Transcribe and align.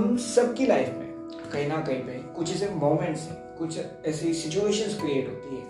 हम 0.00 0.16
सबकी 0.16 0.66
लाइफ 0.66 0.88
में, 0.88 1.08
कहीं 1.52 1.68
ना 1.68 1.76
कहीं 1.76 2.00
पे, 2.00 2.12
कुछ 2.36 2.50
ऐसे 2.50 2.68
मोमेंट्स 2.68 3.20
हैं, 3.20 3.56
कुछ 3.56 3.78
ऐसी 4.06 4.32
सिचुएशंस 4.34 5.00
क्रिएट 5.00 5.28
होती 5.28 5.56
है, 5.56 5.62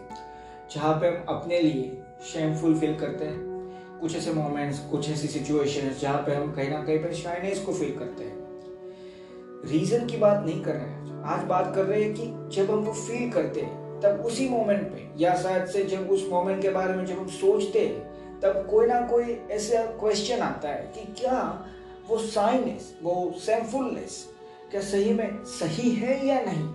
जहाँ 0.75 0.95
पे 0.95 1.07
हम 1.07 1.25
अपने 1.29 1.61
लिए 1.61 2.03
शेमफुल 2.33 2.79
फील 2.79 2.95
करते 2.95 3.25
हैं। 3.25 3.99
कुछ 4.01 4.17
ऐसे 4.17 4.33
मोमेंट्स 4.33 4.79
कुछ 4.79 5.11
ऐसी 5.11 5.29
सिचुएशंस 5.29 6.01
जहाँ 6.01 6.19
पे 6.19 6.35
हम 6.35 6.53
कहीं 6.53 6.71
ना 6.71 6.83
कहीं 6.83 6.99
पे 6.99 7.13
शाइनेस 7.15 7.61
को 7.61 7.73
फील 7.73 7.97
करते 7.99 8.25
हैं। 8.25 9.69
रीजन 9.71 10.07
की 10.07 10.17
बात 10.17 10.45
नहीं 10.47 10.63
कर 10.63 10.75
रहे 10.75 10.89
हैं। 10.89 11.23
आज 11.25 11.45
बात 11.45 11.73
कर 11.75 11.85
रहे 11.85 12.03
हैं 12.03 12.15
कि 12.15 12.57
जब 12.57 12.71
हम 12.71 12.79
वो 12.79 12.93
फील 12.93 13.31
करते 13.31 13.61
हैं, 13.61 14.01
तब 14.01 14.23
उसी 14.27 14.49
मोमेंट 14.49 14.83
पे, 14.83 15.09
या 15.19 15.35
शायद 15.35 15.67
से 15.67 15.85
जब 15.85 16.11
उस 16.11 16.27
मोमेंट 16.31 16.63
के 16.63 16.71
बारे 16.71 16.95
में 16.95 17.05
जब 17.07 17.19
हम 17.19 17.27
सोचते 17.27 17.87
हैं, 17.87 18.41
तब 18.41 18.67
कोई 18.71 18.87
ना 18.87 19.01
कोई 19.01 19.41
ऐसा 19.51 19.85
क्वेश्चन 20.01 20.39
आता 20.39 20.69
है 20.69 20.93
कि 20.95 21.13
क्या 21.23 21.67
वो 22.11 22.19
साइनेस, 22.19 22.95
वो 23.03 23.35
सेमफुलनेस, 23.39 24.29
क्या 24.71 24.81
सही 24.81 25.13
में 25.15 25.45
सही 25.45 25.91
है 25.91 26.27
या 26.27 26.41
नहीं? 26.41 26.69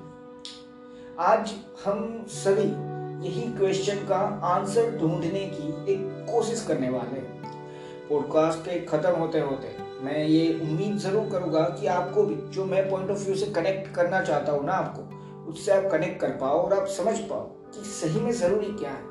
आज 1.20 1.54
हम 1.86 2.26
सभी 2.28 2.68
यही 3.28 3.42
क्वेश्चन 3.42 3.96
का 3.96 4.18
आंसर 4.44 4.98
ढूँढने 4.98 5.46
की 5.46 5.94
एक 5.94 6.26
कोशिश 6.32 6.66
करने 6.68 6.90
वाले 6.90 7.20
हैं। 7.20 7.52
पॉडकास्ट 8.10 8.60
के 8.60 8.80
खत्म 8.86 9.10
होते 9.10 9.40
होते 9.40 9.76
मैं 10.06 10.26
ये 10.26 10.60
उम्मीद 10.60 10.98
ज़रूर 10.98 11.30
करूँगा 11.30 11.62
कि 11.62 11.88
आपको 11.88 12.24
भी, 12.24 12.36
जो 12.36 12.66
मैं 12.66 12.90
पॉइंट 12.90 13.12
ऑफ़ 13.12 13.26
व्यू 13.26 13.36
से 13.36 13.46
कनेक्ट 13.46 13.96
करना 13.96 14.22
चाहता 14.24 14.52
हूँ 14.52 14.66
ना 14.66 14.74
आपको, 14.74 15.02
उससे 15.52 15.72
आप 15.72 15.92
कनेक्ट 15.92 16.22
कर 16.22 16.30
पाओ 16.30 16.62
और 16.62 16.74
आप 16.74 16.88
समझ 16.88 17.18
पाओ 17.20 17.42
कि 17.42 17.84
सही 17.86 18.20
में 18.20 18.32
ज़रूरी 18.32 18.72
क्या 18.72 18.92
है। 18.92 19.04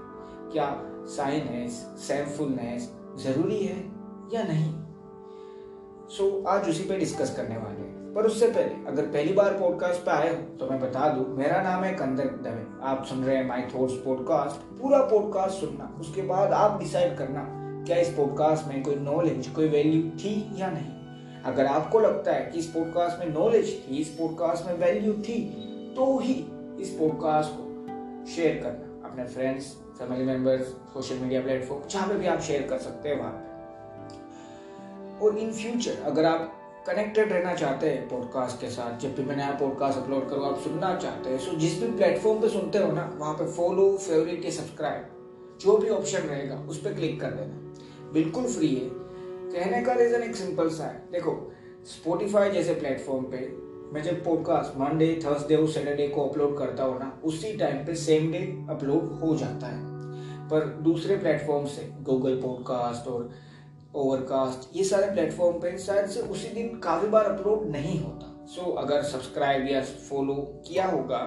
क्या 0.52 0.82
साइनेस 1.06 1.72
सेमफुलनेस 1.98 2.90
ज़रूरी 3.16 3.60
है 3.64 3.78
या 4.34 4.42
नहीं? 4.42 4.73
सो 6.14 6.24
so, 6.24 6.46
आज 6.46 6.68
उसी 6.68 6.82
पे 6.84 6.96
डिस्कस 6.96 7.34
करने 7.36 7.56
वाले 7.56 7.80
हैं। 7.80 8.12
पर 8.14 8.26
उससे 8.26 8.46
पहले 8.46 8.86
अगर 8.86 9.06
पहली 9.06 9.32
बार 9.32 9.52
पॉडकास्ट 9.52 10.00
पे 10.00 10.10
आए 10.10 10.28
हो 10.28 10.42
तो 10.56 10.66
मैं 10.70 10.78
बता 10.80 11.08
दूँ 11.08 11.24
मेरा 11.36 11.62
नाम 11.62 11.84
है 11.84 11.92
कंदर 11.92 12.26
दवे। 12.42 12.66
आप 12.82 13.04
सुन 13.04 13.24
रहे 13.24 13.36
हैं 13.36 13.46
माई 13.46 13.62
थॉट्स 13.62 13.94
पॉडकास्ट 13.94 14.60
पूरा 14.80 14.98
पॉडकास्ट 15.02 15.60
सुनना 15.60 15.92
उसके 16.00 16.22
बाद 16.22 16.52
आप 16.52 16.78
डिसाइड 16.80 17.16
करना 17.18 17.42
क्या 17.86 17.96
इस 17.96 18.08
पॉडकास्ट 18.08 18.68
में 18.68 18.82
कोई 18.82 18.96
नॉलेज 18.96 19.48
कोई 19.48 19.68
वैल्यू 19.68 20.10
थी 20.18 20.34
या 20.56 20.70
नहीं। 20.70 21.42
अगर 21.42 21.66
आपको 21.66 22.00
लगता 22.00 22.32
है 22.32 22.50
कि 22.50 22.58
इस 22.58 22.66
पॉडकास्ट 22.66 23.18
में 23.18 23.34
नॉलेज 23.34 23.72
थी 23.80 23.96
इस 23.96 24.08
पॉडकास्ट 24.08 24.66
में 24.66 24.78
वैल्यू 24.78 25.12
थी 25.12 25.40
तो 25.96 26.18
ही 26.18 26.34
इस 26.80 26.96
पॉडकास्ट 27.00 27.50
को 27.56 28.26
शेयर 28.26 28.62
करना। 28.62 29.08
अपने 29.08 29.24
friends 29.24 29.72
family 29.98 30.24
members 30.24 30.66
social 30.94 31.14
media 31.14 31.40
platform 31.40 31.88
जहाँ 31.88 32.08
पे 32.08 32.14
भी 32.14 32.26
आप 32.26 32.40
शेयर 32.40 32.62
कर 32.62 32.78
सकते 32.78 33.08
हैं 33.08 33.18
वहाँ 33.18 33.50
और 35.22 35.38
इन 35.38 35.52
फ्यूचर 35.52 36.02
अगर 36.02 36.24
आप 36.24 36.60
कनेक्टेड 36.86 37.32
रहना 37.32 37.54
चाहते 37.54 37.90
हैं 37.90 38.08
पॉडकास्ट 38.08 38.60
के 38.60 38.70
साथ, 38.70 38.98
जब 38.98 39.14
भी 39.14 39.22
मैं 39.22 39.36
नया 39.36 39.50
पॉडकास्ट 39.50 39.98
अपलोड 39.98 40.28
करूँ, 40.28 40.46
आप 40.46 40.58
सुनना 40.58 40.94
चाहते 40.96 41.30
हैं 41.30 41.38
सो 41.38 41.56
जिस 41.56 41.82
भी 41.82 41.90
प्लेटफॉर्म 41.96 42.40
पे 42.40 42.48
सुनते 42.48 42.78
हो 42.78 42.92
ना, 42.92 43.16
वहाँ 43.18 43.34
पे 43.34 43.50
फॉलो 43.52 43.96
फेवरेट 43.96 44.44
या 44.44 44.50
सब्सक्राइब 44.50 45.58
जो 45.60 45.76
भी 45.76 45.88
ऑप्शन 45.88 46.18
रहेगा, 46.18 46.56
उस 46.56 46.82
पर 46.82 46.94
क्लिक 46.94 47.20
कर 47.20 47.30
देना। 47.30 47.74
बिल्कुल 48.12 48.44
फ्री 48.44 48.74
है। 48.74 48.90
कहने 49.52 49.82
का 49.82 49.92
रीज़न 49.92 50.22
एक 50.22 50.36
सिंपल 50.36 50.68
सा 50.68 50.84
है। 50.84 51.04
देखो 51.12 51.52
स्पोटिफाई 51.84 52.50
जैसे 52.50 52.74
प्लेटफॉर्म 52.74 53.24
पे 53.24 53.64
मैं 53.92 54.02
जब 54.02 54.24
पॉडकास्ट 54.24 54.78
मंडे 54.78 55.20
थर्सडे 55.26 55.56
और 55.56 55.68
सैटरडे 55.68 56.08
को 56.08 56.28
अपलोड 56.28 56.58
करता 56.58 56.84
हूँ 56.84 56.98
ना, 56.98 57.20
उसी 57.24 57.56
टाइम 57.56 57.84
पे 57.86 57.94
सेम 57.94 58.32
डे 58.32 58.38
अपलोड 58.70 59.18
हो 59.20 59.36
जाता 59.36 59.66
है। 59.66 59.82
पर 60.48 60.66
दूसरे 60.82 61.16
प्लेटफॉर्म 61.16 61.66
से 61.66 61.88
गूगल 62.02 62.40
पॉडकास्ट 62.40 63.08
और 63.08 63.30
ओवरकास्ट 63.94 64.76
ये 64.76 64.84
सारे 64.84 65.10
प्लेटफॉर्म 65.10 65.58
पे 65.58 65.76
शायद 65.78 66.06
से 66.06 66.20
उसी 66.20 66.48
दिन 66.48 66.78
काफ़ी 66.78 67.08
बार 67.08 67.24
अपलोड 67.24 67.66
नहीं 67.66 68.00
होता। 68.00 68.30
सो 68.46 68.62
so, 68.62 68.78
अगर 68.78 69.02
सब्सक्राइब 69.02 69.66
या 69.70 69.82
फॉलो 69.82 70.34
किया 70.66 70.86
होगा 70.86 71.18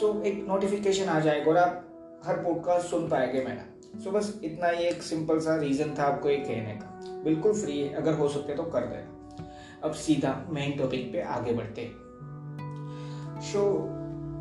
सो 0.00 0.12
so, 0.12 0.22
एक 0.22 0.44
नोटिफिकेशन 0.48 1.08
आ 1.08 1.20
जाएगा 1.20 1.50
और 1.50 1.56
आप 1.56 1.86
हर 2.26 2.36
पॉडकास्ट 2.36 2.86
सुन 2.86 3.08
पाएँगे 3.08 3.44
मेरा 3.44 3.64
सो 4.00 4.10
so, 4.10 4.16
बस 4.16 4.40
इतना 4.44 4.68
ही 4.68 4.84
एक 4.84 5.02
सिंपल 5.02 5.40
सा 5.40 5.56
रीज़न 5.56 5.94
था 5.98 6.04
आपको 6.04 6.28
ये 6.30 6.36
कहने 6.36 6.74
का। 6.74 7.22
बिल्कुल 7.24 7.52
फ्री 7.52 7.78
है 7.80 7.94
अगर 7.94 8.14
हो 8.14 8.28
सके 8.28 8.54
तो 8.54 8.62
कर 8.62 8.86
देना। 8.86 9.48
अब 9.84 9.92
सीधा 9.92 10.34
मेन 10.50 10.76
टॉपिक 10.78 11.12
पे 11.12 11.22
आगे 11.22 11.52
बढ़ते 11.52 11.90
सो 13.42 13.62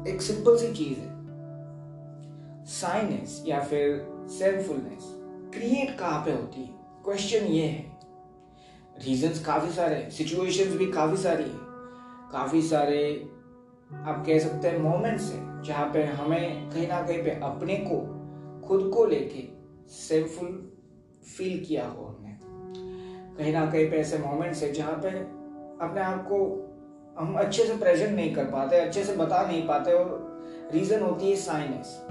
एक 0.07 0.21
सिंपल 0.21 0.57
सी 0.57 0.73
चीज़ 0.73 0.99
है। 0.99 2.65
साइनेस 2.65 3.43
या 3.47 3.59
फिर 3.59 4.05
सेल्फुलनेस 4.29 5.05
क्रिएट 5.53 5.97
कहाँ 5.99 6.25
पे 6.25 6.31
होती 6.31 6.61
है? 6.61 6.78
क्वेश्चन 7.09 7.45
ये 7.45 7.65
है। 7.65 7.97
रीजंस 9.05 9.45
काफ़ी 9.45 9.71
सारे 9.71 10.11
सिचुएशंस 10.11 10.75
भी 10.75 10.85
काफ़ी 10.91 11.17
सारी 11.17 11.43
है। 11.43 11.59
काफ़ी 12.31 12.61
सारे, 12.61 13.29
आप 13.93 14.23
कह 14.27 14.39
सकते 14.39 14.67
हैं 14.67 14.79
मोमेंट्स 14.79 15.31
हैं, 15.31 15.61
जहाँ 15.61 15.89
पे 15.93 16.03
हमें 16.03 16.69
कहीं 16.69 16.87
ना 16.87 17.01
कहीं 17.01 17.23
पे 17.23 17.29
अपने 17.29 17.75
को, 17.75 17.97
खुद 18.67 18.91
को 18.95 19.05
लेके 19.05 19.47
सेफुल 19.89 20.77
फील 21.37 21.65
किया 21.65 21.87
हो 21.87 22.05
हमने। 22.05 22.39
कहीं 23.37 23.53
ना 23.53 23.65
कहीं 23.65 23.91
पे 23.91 23.97
ऐसे 23.97 24.17
मोमेंट्स 24.17 24.63
है 24.63 24.73
जहाँ 24.73 24.93
पे 24.93 25.09
अपने 25.85 26.01
आप 26.01 26.23
को 26.31 26.45
हम 27.19 27.35
अच्छे 27.35 27.65
से 27.65 27.77
प्रेजेंट 27.77 28.15
नहीं 28.15 28.35
कर 28.35 28.45
पाते, 28.45 28.75
अच्छे 28.75 29.03
से 29.03 29.15
बता 29.15 29.47
नहीं 29.47 29.67
पाते 29.67 29.93
और 29.93 30.41
रीजन 30.73 31.01
होती 31.01 31.29
है 31.29 31.35
साइनेस 31.35 32.01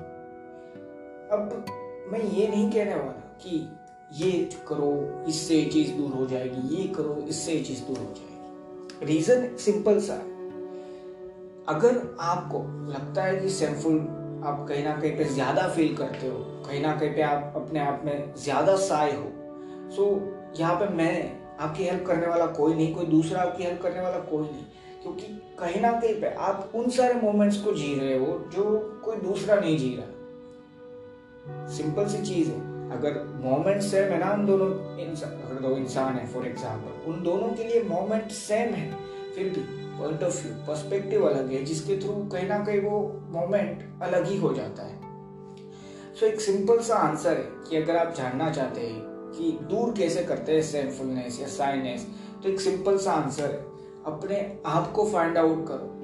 अब 1.32 1.64
मैं 2.12 2.20
ये 2.20 2.48
नहीं 2.48 2.70
कहने 2.70 2.94
वाला 2.94 3.36
कि 3.42 3.77
ये 4.12 4.30
करो, 4.68 5.24
इससे 5.28 5.54
ये 5.54 5.64
चीज़ 5.70 5.92
दूर 5.92 6.12
हो 6.12 6.26
जाएगी, 6.26 6.76
ये 6.76 6.86
करो, 6.88 7.16
इससे 7.28 7.52
ये 7.52 7.60
चीज़ 7.64 7.82
दूर 7.84 7.98
हो 7.98 8.04
जाएगी। 8.06 9.06
रीजन 9.06 9.56
सिंपल 9.56 10.00
सा 10.00 10.14
है। 10.14 10.36
अगर 11.68 12.00
आपको 12.20 12.58
लगता 12.92 13.22
है 13.22 13.36
कि 13.36 13.48
सेमफुल 13.50 13.98
आप 14.44 14.64
कहीं 14.68 14.84
ना 14.84 14.96
कहीं 14.96 15.16
पे 15.16 15.24
ज़्यादा 15.24 15.68
फील 15.68 15.96
करते 15.96 16.28
हो, 16.28 16.38
कहीं 16.66 16.80
ना 16.82 16.94
कहीं 16.96 17.14
पे 17.14 17.22
आप 17.22 17.52
अपने 17.56 17.80
आप 17.80 18.02
में 18.04 18.34
ज़्यादा 18.36 18.76
साय 18.78 19.12
हो 19.12 19.30
सो 19.96 20.04
यहाँ 20.58 20.74
पे 20.76 20.88
मैं 20.94 21.38
आपकी 21.60 21.84
हेल्प 21.84 22.04
करने 22.06 22.26
वाला 22.26 22.46
कोई 22.48 22.74
नहीं, 22.74 22.94
कोई 22.94 23.06
दूसरा 23.06 23.40
आपकी 23.42 23.62
हेल्प 23.62 23.82
करने 23.82 24.00
वाला 24.00 24.18
कोई 24.20 24.42
नहीं, 24.42 24.64
क्योंकि 25.02 25.26
कहीं 25.58 25.80
ना 25.82 25.92
कहीं 25.92 26.20
पे 26.20 26.34
आप 26.46 26.72
उन 26.74 26.90
सारे 26.90 27.14
मोमेंट्स 27.14 27.56
को 27.62 27.72
जी 27.72 27.94
रहे 27.94 28.18
हो 28.18 28.38
जो 28.54 28.64
कोई 29.04 29.16
दूसरा 29.18 29.60
नहीं 29.60 29.76
जी 29.78 29.94
रहा। 29.96 31.66
सिंपल 31.76 32.06
सी 32.08 32.22
चीज़ 32.24 32.48
है। 32.50 32.67
अगर 32.92 33.22
मोमेंट 33.40 33.82
सेम 33.82 34.12
है 34.12 34.18
ना 34.18 34.32
उन 34.32 34.46
दोनों 34.46 34.66
अगर 35.06 35.60
दो 35.62 35.76
इंसान 35.76 36.14
है 36.14 36.26
फॉर 36.26 36.46
एग्ज़ाम्पल 36.46 37.10
उन 37.10 37.22
दोनों 37.22 37.48
के 37.48 37.64
लिए 37.64 37.82
मोमेंट 37.82 38.30
सेम 38.32 38.74
है 38.74 38.90
फिर 39.34 39.48
भी 39.48 39.62
पॉइंट 39.98 40.22
ऑफ़ 40.22 40.42
व्यू 40.42 40.54
पर्सपेक्टिव 40.66 41.26
अलग 41.28 41.50
है 41.52 41.62
जिसके 41.64 41.96
थ्रू 41.96 42.14
कहीं 42.32 42.48
ना 42.48 42.58
कहीं 42.64 42.80
वो 42.80 43.00
मोमेंट 43.30 44.02
अलग 44.02 44.26
ही 44.26 44.36
हो 44.38 44.52
जाता 44.54 44.82
है। 44.82 44.96
सो 46.14 46.26
so, 46.26 46.32
एक 46.32 46.40
सिंपल 46.40 46.78
सा 46.80 46.94
आंसर 46.96 47.36
है 47.36 47.46
कि 47.68 47.76
अगर 47.76 47.96
आप 47.96 48.14
जानना 48.14 48.50
चाहते 48.50 48.80
हैं 48.80 49.00
कि 49.32 49.50
दूर 49.70 49.92
कैसे 49.92 50.22
करते 50.24 50.52
हैं 50.52 50.62
सेमफुलनेस 50.62 51.40
या 51.40 51.48
साइनेस 51.48 52.06
तो 52.42 52.48
एक 52.48 52.60
सिंपल 52.60 52.98
सा 52.98 53.12
आंसर 53.12 53.44
है। 53.44 53.66
अपने 54.06 54.40
आप 54.66 54.92
को 54.92 55.04
फाइंड 55.10 55.38
आउट 55.38 55.66
करो। 55.68 55.94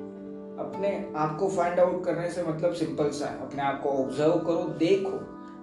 अपने 0.64 0.88
आप 1.16 1.36
को 1.40 1.48
फाइंड 1.48 1.80
आउट 1.80 2.04
करने 2.04 2.30
से 2.30 2.42
मतलब 2.42 2.72
सिंपल 2.74 3.10
सा 3.10 3.26
है। 3.26 3.40
अपने 3.40 3.62
आप 3.62 3.80
को 3.82 3.88
ऑब्ज़र्व 4.02 4.38
करो 4.38 4.64
देखो। 4.78 5.18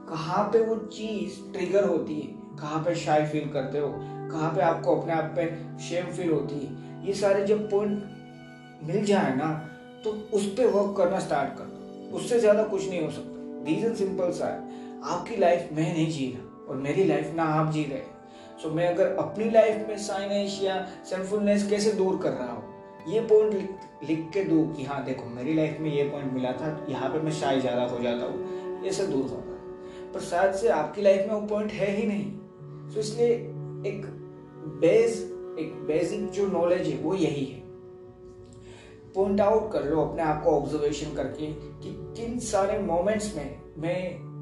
कहाँ 0.10 0.44
पे 0.44 0.60
वो 0.60 0.76
चीज़ 0.76 1.40
ट्रिगर 1.54 1.84
होती 1.84 2.14
है? 2.14 2.28
कहाँ 2.60 2.80
पे 2.84 2.96
शाई 2.96 3.26
फील 3.26 3.50
करते 3.50 3.80
हो? 3.80 3.90
कहाँ 4.32 4.54
पे 4.56 4.62
आपको 4.62 4.96
अपने 4.96 5.14
आप 5.14 5.34
पे 5.36 5.46
शेम 5.84 6.12
फील 6.14 6.32
होती 6.32 6.56
है? 6.56 7.06
ये 7.06 7.14
सारे 7.14 7.46
जब 7.48 7.70
पॉइंट 7.72 8.88
मिल 8.88 9.04
जाए 9.06 9.36
ना 9.36 9.52
तो 10.04 10.12
उस 10.34 10.46
पर 10.58 10.68
वर्क 10.68 10.96
करना 10.98 11.20
स्टार्ट 11.20 11.58
कर 11.58 11.64
दो। 11.64 12.18
उससे 12.18 12.40
ज़्यादा 12.40 12.64
कुछ 12.64 12.90
नहीं 12.90 13.02
हो 13.02 13.10
सकता। 13.12 13.64
रीजन 13.66 13.94
सिंपल 13.96 14.32
सा 14.32 14.46
है 14.46 14.70
आपकी 15.12 15.36
लाइफ 15.36 15.70
मैं 15.74 15.94
नहीं 15.94 16.10
जी 16.12 16.26
रहा 16.28 16.66
और 16.70 16.78
मेरी 16.78 17.04
लाइफ 17.04 17.34
ना 17.36 17.44
आप 17.54 17.72
जी 17.74 17.84
रहे 17.84 18.00
सो 18.62 18.68
so, 18.68 18.76
मैं 18.76 18.88
अगर 18.88 19.16
अपनी 19.16 19.50
लाइफ 19.50 19.88
में 19.88 19.98
साइनेस 19.98 20.60
या 20.64 20.76
सेल्फुलनेस 21.10 21.68
कैसे 21.70 21.92
दूर 21.92 22.18
कर 22.24 22.32
रहा 22.32 22.52
हूँ? 22.52 22.64
ये 23.08 23.20
पॉइंट 23.22 23.54
लिख, 23.54 23.70
लिख 24.08 24.30
के 24.34 24.44
दू 24.44 24.64
कि 24.76 24.84
हाँ 24.84 25.04
देखो 25.06 25.30
मेरी 25.30 25.54
लाइफ 25.54 25.78
में 25.82 25.92
ये 25.94 26.04
पॉइंट 26.10 26.34
मिला 26.34 26.52
था 26.52 26.76
यहाँ 26.90 27.10
पे 27.10 27.20
मैं 27.20 27.32
शाय 27.32 27.60
ज़्यादा 27.62 27.84
हो 27.84 28.00
जाता 28.04 28.26
हूँ। 28.26 28.84
ये 28.84 28.92
सब 28.92 29.10
दूर 29.12 29.30
होगा 29.30 29.51
पर 30.14 30.20
शायद 30.20 30.54
से 30.54 30.70
आपकी 30.70 31.02
लाइफ 31.02 31.28
में 31.28 31.34
वो 31.36 31.48
पॉइंट 31.48 31.72
है 31.72 31.92
ही 31.92 32.08
नहीं। 32.08 32.26
तो 32.94 33.00
इसलिए 33.00 33.34
एक 33.88 34.06
बेस 34.82 35.20
एक 35.60 35.74
बेसिक 35.88 36.30
जो 36.30 36.46
नॉलेज 36.48 36.88
है, 36.88 36.98
वो 36.98 37.14
यही 37.16 37.46
है। 37.46 37.60
पॉइंट 39.16 39.42
आउट 39.42 39.72
कर 39.72 39.84
लो, 39.84 40.02
अपने 40.02 40.24
आप 40.24 40.44
को 40.44 40.50
ऑब्जर्वेशन 40.52 41.16
करके 41.16 41.48
कि 41.82 41.94
किन 42.18 42.40
सारे 42.40 42.80
मोमेंट्स 42.80 43.36
में 43.36 43.60
मैं 43.78 43.98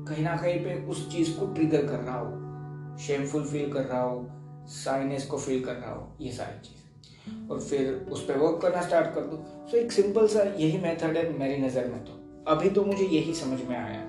कहीं 0.06 0.24
ना 0.24 0.36
कहीं 0.36 0.60
पे 0.60 0.75
उस 0.88 1.12
चीज़ 1.12 1.38
को 1.38 1.45
ट्रिगर 1.45 1.86
कर 1.88 2.00
रहा 2.00 2.19
हूँ। 2.19 2.98
शेमफुल 2.98 3.44
फील 3.44 3.71
कर 3.74 3.83
रहा 3.83 4.01
हूँ 4.01 4.66
साइनेस 4.68 5.25
को 5.25 5.38
फील 5.38 5.63
कर 5.63 5.74
रहा 5.74 5.94
हूँ, 5.94 6.16
ये 6.21 6.31
सारी 6.31 6.60
चीज़। 6.60 7.51
और 7.51 7.60
फिर 7.60 8.07
उस 8.12 8.25
पर 8.27 8.38
वर्क 8.38 8.60
करना 8.62 8.81
स्टार्ट 8.81 9.13
कर 9.16 9.21
दो। 9.21 9.38
तो 9.71 9.77
एक 9.77 9.92
सिंपल 9.92 10.27
सा 10.27 10.44
यही 10.44 10.77
मेथड 10.77 11.18
है 11.18 11.38
मेरी 11.39 11.57
नज़र 11.57 11.88
में 11.88 12.04
तो। 12.06 12.19
अभी 12.48 12.69
तो 12.69 12.83
मुझे 12.86 13.06
यही 13.06 13.33
समझ 13.33 13.60
में 13.62 13.75
आया। 13.77 14.01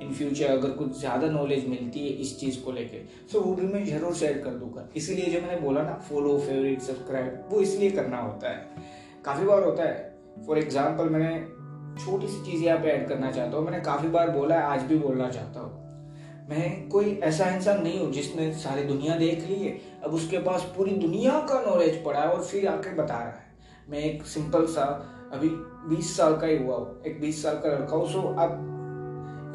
इन 0.00 0.12
फ्यूचर 0.14 0.50
अगर 0.50 0.70
कुछ 0.72 0.98
ज़्यादा 0.98 1.28
नॉलेज 1.30 1.66
मिलती 1.68 2.00
है 2.00 2.12
इस 2.16 2.38
चीज़ 2.40 2.60
को 2.62 2.72
लेके 2.72 2.98
सो 3.32 3.40
वो 3.40 3.54
भी 3.54 3.66
मैं 3.66 3.84
ज़रूर 3.86 4.14
शेयर 4.14 4.38
कर 4.38 4.50
दूँगा। 4.52 4.88
इसीलिए 4.96 5.26
जो 5.26 5.40
मैंने 5.40 5.60
बोला 5.60 5.82
ना 5.82 5.94
फॉलो 6.08 6.38
फेवरेट 6.38 6.80
सब्सक्राइब 6.82 7.48
वो 7.50 7.60
इसलिए 7.60 7.90
करना 7.90 8.18
होता 8.18 8.50
है। 8.50 8.84
काफ़ी 9.24 9.46
बार 9.46 9.64
होता 9.64 9.82
है। 9.82 10.44
फॉर 10.46 10.58
एग्ज़ाम्पल 10.58 11.08
मैंने 11.08 11.40
छोटी 11.96 12.26
सी 12.28 12.44
चीज़ 12.44 12.64
यहाँ 12.64 12.78
पे 12.78 12.88
ऐड 12.88 13.08
करना 13.08 13.30
चाहता 13.30 13.56
हूँ। 13.56 13.64
मैंने 13.64 13.80
काफ़ी 13.84 14.08
बार 14.08 14.30
बोला 14.30 14.54
है 14.54 14.62
आज 14.64 14.82
भी 14.82 14.98
बोलना 14.98 15.28
चाहता 15.30 15.60
हूँ। 15.60 15.86
मैं 16.48 16.88
कोई 16.88 17.12
ऐसा 17.24 17.48
इंसान 17.50 17.82
नहीं 17.82 17.98
हूँ 18.00 18.10
जिसने 18.12 18.52
सारी 18.54 18.82
दुनिया 18.84 19.16
देख 19.16 19.46
ली 19.48 19.54
है, 19.54 19.76
अब 20.04 20.14
उसके 20.14 20.38
पास 20.38 20.62
पूरी 20.76 20.90
दुनिया 20.96 21.32
का 21.50 21.60
नॉलेज 21.62 22.02
पड़ा 22.04 22.20
है 22.20 22.28
और 22.28 22.42
फिर 22.42 22.66
आके 22.68 22.94
बता 22.94 23.14
रहा 23.14 23.28
है। 23.28 23.46
मैं 23.88 23.98
एक 24.00 24.22
सिंपल 24.26 24.66
सा, 24.66 24.84
अभी 25.32 25.48
20 25.88 26.16
साल 26.16 26.36
का 26.36 26.46
ही 26.46 26.56
हुआ 26.56 26.76
हूँ। 26.76 27.02
एक 27.06 27.20
20 27.20 27.42
साल 27.42 27.54
का 27.56 27.68
लड़का 27.68 27.96
हूँ 27.96 28.08
सो 28.12 28.20
अब 28.38 28.67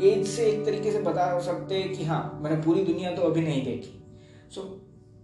एज 0.02 0.28
से 0.28 0.46
एक 0.46 0.66
तरीके 0.66 0.92
से 0.92 1.00
बता 1.00 1.40
सकते 1.40 1.76
हैं 1.76 1.94
कि 1.94 2.04
हाँ 2.04 2.40
मैंने 2.44 2.62
पूरी 2.62 2.84
दुनिया 2.84 3.16
तो 3.16 3.22
अभी 3.22 3.42
नहीं 3.42 3.64
देखी। 3.66 4.00
सो 4.56 4.62
so, 4.62 4.68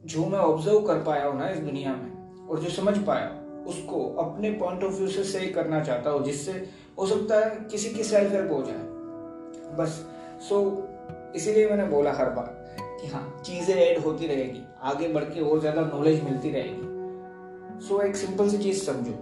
जो 0.06 0.26
मैं 0.26 0.40
ऑब्ज़र्व 0.40 0.80
कर 0.82 1.04
पाया 1.04 1.26
हूँ 1.26 1.40
ना 1.40 1.50
इस 1.50 1.58
दुनिया 1.58 1.94
में 1.94 2.48
और 2.48 2.60
जो 2.60 2.70
समझ 2.70 2.98
पाया 2.98 3.64
उसको 3.68 4.04
अपने 4.20 4.52
पॉइंट 4.52 4.84
ऑफ़ 4.84 4.94
व्यू 4.94 5.08
से 5.08 5.24
सही 5.24 5.48
करना 5.48 5.84
चाहता 5.84 6.10
हूँ 6.10 6.24
जिससे 6.24 6.52
हो 7.00 7.06
सकता 7.06 7.40
है 7.40 7.50
किसी 7.72 7.90
की 7.90 8.04
सेल्फ 8.04 8.32
हेल्प 8.32 8.52
हो 8.52 8.62
जाए। 8.64 9.76
बस 9.78 10.06
सो 10.50 10.56
so, 10.56 11.36
इसीलिए 11.36 11.70
मैंने 11.70 11.86
बोला 11.86 12.14
हर 12.14 12.30
बार 12.30 12.58
कि 13.02 13.08
हाँ 13.08 13.42
चीज़ें 13.46 13.76
ऐड 13.76 13.98
होती 13.98 14.28
रहेगी 14.28 14.64
आगे 14.82 15.08
बढ़ 15.08 15.24
के 15.24 15.42
और 15.42 15.60
ज़्यादा 15.60 15.82
नॉलेज 15.82 16.24
मिलती 16.24 16.52
रहेगी। 16.52 17.88
सो 17.88 17.96
so, 17.96 18.04
एक 18.04 18.16
सिंपल 18.16 18.50
सी 18.50 18.58
चीज़ 18.58 18.84
समझो 18.84 19.14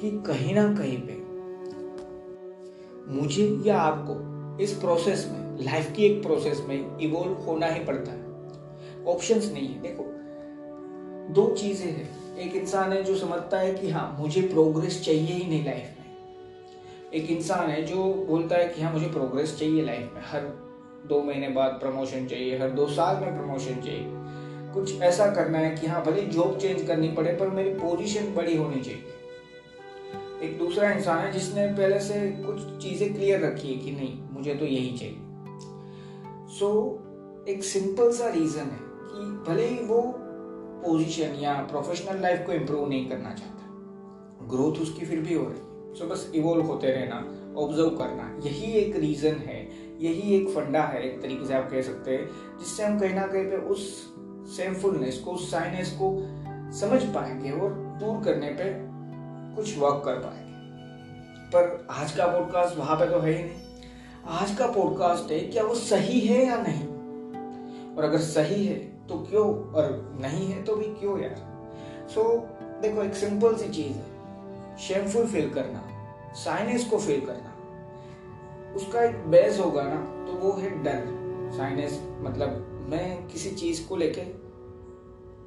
कि 0.00 0.10
कहीं 0.26 0.54
ना 0.54 0.74
कहीं 0.74 0.98
पे 0.98 1.18
मुझे 3.14 3.46
या 3.64 3.78
आपको 3.78 4.39
इस 4.58 4.72
प्रोसेस 4.72 5.28
में 5.32 5.64
लाइफ 5.64 5.92
की 5.92 6.04
एक 6.04 6.22
प्रोसेस 6.22 6.62
में 6.68 6.98
इवोल्व 6.98 7.32
होना 7.32 7.66
ही 7.66 7.84
पड़ता 7.84 8.12
है। 8.12 8.30
ऑप्शंस 9.04 9.52
नहीं 9.52 9.68
है। 9.68 9.80
देखो, 9.80 10.04
दो 11.34 11.54
चीज़ें 11.54 11.90
हैं। 11.92 12.38
एक 12.38 12.56
इंसान 12.56 12.92
है 12.92 13.04
जो 13.04 13.16
समझता 13.16 13.58
है 13.58 13.74
कि 13.74 13.90
हाँ 13.90 14.16
मुझे 14.20 14.42
प्रोग्रेस 14.42 15.04
चाहिए 15.04 15.32
ही 15.32 15.48
नहीं 15.48 15.64
लाइफ 15.64 15.96
में। 15.98 16.10
एक 17.14 17.30
इंसान 17.30 17.70
है 17.70 17.82
जो 17.82 18.14
बोलता 18.28 18.56
है 18.56 18.68
कि 18.68 18.82
हाँ 18.82 18.92
मुझे 18.92 19.06
प्रोग्रेस 19.06 19.58
चाहिए 19.58 19.82
लाइफ 19.82 20.10
में। 20.14 20.22
हर 20.24 20.40
दो 21.06 21.22
महीने 21.22 21.48
बाद 21.48 21.70
प्रमोशन 21.70 22.26
चाहिए, 22.26 22.58
हर 22.58 22.70
दो 22.70 22.86
साल 22.86 23.24
में 23.24 23.36
प्रमोशन 23.36 23.74
चाहिए। 23.74 24.06
कुछ 24.74 25.00
ऐसा 25.00 25.26
करना 25.26 25.58
है 25.58 25.76
कि 25.76 25.86
हाँ 25.86 26.04
भले 26.04 26.22
जॉब 26.22 26.58
चेंज 26.58 26.86
करनी 26.86 27.08
पड़े, 27.08 27.32
पर 27.32 27.48
मेरी 27.48 27.70
पोजीशन 27.70 28.34
बड़ी 28.34 28.56
होनी 28.56 28.80
चाहिए। 28.80 29.02
एक 30.42 30.58
दूसरा 30.58 30.90
इंसान 30.90 31.18
है 31.18 31.32
जिसने 31.32 31.66
पहले 31.66 32.00
से 32.00 32.20
कुछ 32.46 32.82
चीज़ें 32.82 33.14
क्लियर 33.14 33.40
रखी 33.40 33.68
है 33.68 33.74
कि 33.74 33.90
नहीं 33.92 34.18
मुझे 34.32 34.54
तो 34.54 34.64
यही 34.64 34.98
चाहिए। 34.98 35.16
सो 36.58 36.68
so, 36.68 37.48
एक 37.48 37.64
सिंपल 37.64 38.12
सा 38.12 38.28
रीजन 38.28 38.60
है 38.60 38.78
कि 38.82 39.50
भले 39.50 39.66
ही 39.66 39.84
वो 39.84 40.00
पोजीशन 40.84 41.34
या 41.40 41.54
प्रोफेशनल 41.54 42.22
लाइफ 42.22 42.46
को 42.46 42.52
इम्प्रूव 42.52 42.88
नहीं 42.88 43.08
करना 43.08 43.34
चाहता 43.34 44.46
ग्रोथ 44.46 44.72
उसकी 44.72 45.06
फिर 45.06 45.20
भी 45.20 45.34
हो 45.34 45.44
रही 45.44 45.58
है। 45.58 45.94
सो 45.94 46.04
so, 46.04 46.10
बस 46.10 46.32
इवोल्व 46.34 46.62
होते 46.62 46.86
रहना 46.86 47.16
ऑब्ज़र्व 47.60 47.88
करना 47.88 48.40
यही 48.48 48.72
एक 48.72 48.96
रीजन 48.96 49.34
है 49.34 49.60
यही 50.00 50.34
एक 50.36 50.48
फंडा 50.48 50.82
है 50.82 51.02
एक 51.02 51.22
तरीके 51.22 51.46
से 51.46 51.54
आप 51.54 51.70
कह 51.70 51.82
सकते 51.82 52.10
हैं 52.10 52.58
जिससे 52.58 52.84
हम 52.84 52.98
कहीं 52.98 53.14
ना 53.14 53.26
कहीं 53.26 53.44
पे 53.44 53.56
उस 53.56 54.14
सेमफुलनेस 54.56 55.18
को 55.18 55.30
उस 55.30 55.50
साइनेस 55.50 55.98
को 56.02 56.16
समझ 56.78 57.02
पाएँगे 57.02 57.50
और 57.50 57.70
दूर 58.00 58.24
करने 58.24 58.50
पे 58.50 58.89
कुछ 59.56 59.78
वर्क 59.78 60.02
कर 60.04 60.14
पाएँगे। 60.14 60.50
पर 61.48 61.86
आज 61.90 62.12
का 62.12 62.26
पॉडकास्ट 62.26 62.76
वहाँ 62.76 62.96
पे 62.96 63.10
तो 63.10 63.18
है 63.18 63.32
ही 63.32 63.44
नहीं। 63.44 63.62
आज 64.28 64.54
का 64.54 64.66
पॉडकास्ट 64.66 65.32
है 65.32 65.40
क्या 65.40 65.62
वो 65.62 65.74
सही 65.74 66.20
है 66.20 66.46
या 66.46 66.56
नहीं? 66.56 66.86
और 67.96 68.04
अगर 68.04 68.18
सही 68.18 68.66
है 68.66 68.74
तो 69.06 69.26
क्यों? 69.30 69.72
और 69.72 70.18
नहीं 70.20 70.52
है 70.52 70.62
तो 70.62 70.76
भी 70.76 70.84
क्यों 70.84 71.20
यार? 71.20 71.66
सो 72.08 72.34
so, 72.34 72.38
देखो 72.82 73.02
एक 73.02 73.14
सिंपल 73.14 73.56
सी 73.56 73.68
चीज़ 73.68 73.92
है। 73.92 74.20
शेमफुल 74.76 75.26
फील 75.26 75.50
करना 75.50 75.84
साइनेस 76.32 76.84
को 76.84 76.98
फील 76.98 77.20
करना 77.20 77.56
उसका 78.76 79.02
एक 79.02 79.26
बेस 79.28 79.60
होगा 79.60 79.82
ना 79.82 80.26
तो 80.26 80.32
वो 80.32 80.52
है 80.52 80.82
डर। 80.82 81.20
साइनेस 81.56 82.00
मतलब 82.20 82.66
मैं 82.90 83.26
किसी 83.26 83.50
चीज़ 83.50 83.88
को 83.88 83.96
लेके 83.96 84.22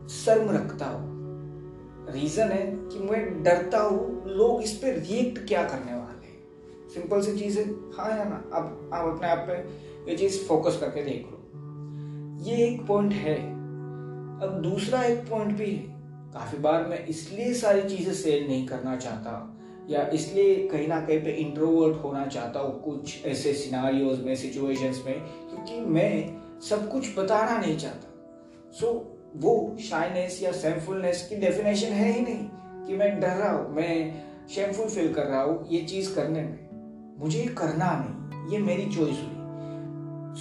शर्म 0.10 0.52
रखता 0.52 0.86
हूँ। 0.86 1.13
रीजन 2.10 2.48
है 2.48 2.66
कि 2.68 3.00
मैं 3.00 3.44
डरता 3.44 3.80
हूँ 3.80 4.24
लोग 4.28 4.62
इस 4.62 4.72
पे 4.72 4.92
रिएक्ट 4.92 5.48
क्या 5.48 5.64
करने 5.64 5.94
वाले 5.94 6.28
हैं? 6.28 6.44
सिंपल 6.94 7.22
सी 7.22 7.40
चीज़ 7.40 7.60
है। 7.60 7.66
हाँ 7.70 8.18
या 8.18 8.24
ना? 8.24 8.44
अब 8.54 8.92
आप 8.94 9.16
अपने 9.16 9.28
आप 9.28 9.46
पे 9.50 9.58
ये 10.12 10.18
चीज़ 10.18 10.44
फोकस 10.44 10.78
करके 10.80 11.04
देख 11.04 11.28
लो। 11.32 11.40
ये 12.44 12.68
एक 12.68 12.86
पॉइंट 12.88 13.14
है। 13.14 13.36
अब 14.40 14.62
दूसरा 14.64 15.04
एक 15.04 15.20
पॉइंट 15.20 15.58
भी 15.58 15.72
है। 15.72 15.94
काफ़ी 16.34 16.58
बार 16.58 16.88
मैं 16.88 17.06
इसलिए 17.06 17.54
सारी 17.54 17.82
चीज़ें 17.82 18.14
सेल 18.14 18.48
नहीं 18.48 18.68
करना 18.68 18.96
चाहता 18.96 19.60
या 19.90 20.08
इसलिए 20.08 20.68
कहीं 20.68 20.88
ना 20.88 21.02
कहीं 21.02 21.24
पे 21.24 21.32
इंट्रोवर्ट 21.32 22.04
होना 22.04 22.26
चाहता 22.26 22.60
हूँ 22.60 22.84
कुछ 22.84 23.26
ऐसे 23.26 23.54
सिनारियोज 23.54 24.24
में 24.24 24.36
सिचुएशंस 24.36 25.04
में 25.06 25.20
क्योंकि 25.20 25.80
मैं 25.80 26.42
सब 26.60 26.90
कुछ 26.92 27.20
बताना 27.20 27.58
नहीं 27.58 27.78
चाहता। 27.78 28.08
सो 28.72 28.86
so, 28.86 29.13
वो 29.36 29.76
शाइनेस 29.82 30.42
या 30.44 30.52
सेमफुलनेस 30.52 31.26
की 31.30 31.36
डेफिनेशन 31.36 31.94
है 31.94 32.12
ही 32.12 32.22
नहीं 32.22 32.86
कि 32.88 32.96
मैं 32.98 33.20
डर 33.20 33.28
रहा 33.28 33.52
हूँ 33.52 33.74
मैं 33.76 34.48
शेमफुल 34.50 34.88
फील 34.88 35.14
कर 35.14 35.26
रहा 35.26 35.42
हूँ 35.42 35.68
ये 35.70 35.82
चीज़ 35.82 36.14
करने 36.16 36.42
में। 36.42 37.18
मुझे 37.20 37.40
ये 37.40 37.48
करना 37.48 37.92
नहीं 37.96 38.52
ये 38.52 38.58
मेरी 38.60 38.86
चॉइस 38.86 39.22
हुई। 39.22 39.32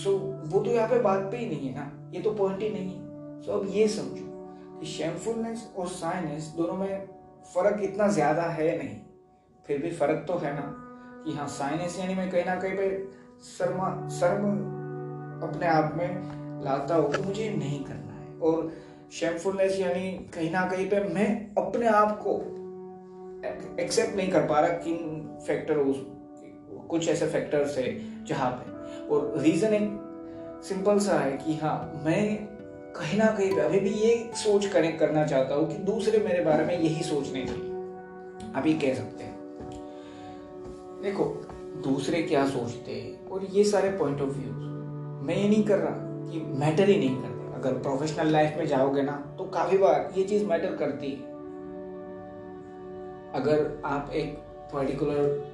सो 0.03 0.11
so, 0.11 0.53
वो 0.53 0.63
तो 0.65 0.71
यहाँ 0.71 0.89
पे 0.89 0.99
बात 0.99 1.21
पे 1.33 1.37
ही 1.37 1.47
नहीं 1.47 1.69
है 1.69 1.75
ना 1.75 2.11
ये 2.15 2.21
तो 2.21 2.31
पॉइंट 2.35 2.63
ही 2.63 2.69
नहीं 2.71 2.89
है। 2.89 3.43
सो 3.43 3.53
so, 3.53 3.59
अब 3.59 3.75
ये 3.75 3.89
समझो 3.89 4.81
कि 4.81 4.87
शेमफुलनेस 4.87 5.69
और 5.77 5.89
साइनेस 5.89 6.53
दोनों 6.57 6.77
में 6.77 7.07
फ़र्क 7.55 7.83
इतना 7.83 8.09
ज़्यादा 8.09 8.43
है 8.43 8.77
नहीं 8.79 8.97
फिर 9.67 9.83
भी 9.83 9.91
फ़र्क 9.91 10.25
तो 10.29 10.39
है 10.39 10.55
ना 10.55 10.67
कि 11.25 11.33
हाँ 11.33 11.49
साइनेस 11.49 11.99
यानी 12.01 12.15
मैं 12.15 12.31
कहीं 12.31 12.45
ना 12.45 12.55
कहीं 12.57 12.77
पे 12.77 12.89
शर्मा 13.49 14.09
शर्म 14.11 14.45
अपने 15.49 15.67
आप 15.67 15.95
में 15.97 16.63
लाता 16.65 16.95
हूँ 16.95 17.13
तो 17.13 17.23
मुझे 17.23 17.49
नहीं 17.51 17.85
करना। 17.85 18.02
और 18.43 18.73
शेमफुलनेस 19.13 19.79
यानी 19.81 20.13
कहीं 20.35 20.51
ना 20.51 20.67
कहीं 20.67 20.91
पे 20.91 21.01
मैं 21.01 21.55
अपने 21.55 21.87
आप 21.87 22.21
को 22.27 22.37
एक्सेप्ट 23.83 24.17
नहीं 24.17 24.31
कर 24.31 24.41
पा 24.41 24.61
रहा 24.61 24.69
किन 24.69 24.97
फैक्टर 25.47 25.75
कुछ 26.89 27.09
ऐसे 27.09 27.27
फैक्टर्स 27.27 27.79
है 27.79 28.25
जहाँ 28.25 28.51
पे। 28.51 28.73
और 29.09 29.35
रीजन 29.39 29.75
एक 29.75 29.99
सिंपल 30.65 30.99
सा 30.99 31.19
है 31.19 31.37
कि 31.37 31.55
हाँ 31.55 32.03
मैं 32.05 32.37
कहीं 32.97 33.19
ना 33.19 33.27
कहीं 33.27 33.55
पे 33.55 33.61
अभी 33.61 33.81
भी 33.81 33.91
ये 33.91 34.31
सोच 34.35 34.67
कनेक्ट 34.67 35.01
करना 35.01 35.27
चाहता 35.27 35.55
हूँ 35.55 35.69
कि 35.69 35.75
दूसरे 35.75 36.19
मेरे 36.19 36.45
बारे 36.45 36.65
में 36.65 36.79
यही 36.79 37.03
सोचने 37.03 37.45
चाहिए 37.45 37.71
अभी 38.55 38.75
कह 38.75 38.95
सकते 38.95 39.25
हैं। 39.25 39.39
देखो, 41.03 41.25
दूसरे 41.85 42.23
क्या 42.23 42.47
सोचते 42.47 42.93
हैं? 42.93 43.29
और 43.29 43.45
ये 43.45 43.65
सारे 43.65 43.89
पॉइंट 43.91 44.21
ऑफ़ 44.21 44.31
व्यू 44.31 44.53
मैं 45.27 45.37
ये 45.37 45.49
नहीं 45.49 45.65
कर 45.65 45.79
रहा 45.79 45.95
कि 46.33 46.41
मैटर 46.41 46.89
ही 46.89 46.99
नहीं 46.99 47.17
करते 47.17 47.32
अगर 47.63 47.79
प्रोफेशनल 47.79 48.31
लाइफ 48.33 48.55
में 48.59 48.67
जाओगे 48.67 49.03
ना 49.03 49.13
तो 49.39 49.45
काफ़ी 49.51 49.77
बार 49.79 50.13
ये 50.17 50.23
चीज़ 50.25 50.45
मैटर 50.47 50.75
करती 50.77 51.11
है। 51.11 51.31
अगर 53.33 53.83
आप 53.87 54.11
एक 54.13 54.35
पर्टिकुलर 54.73 55.51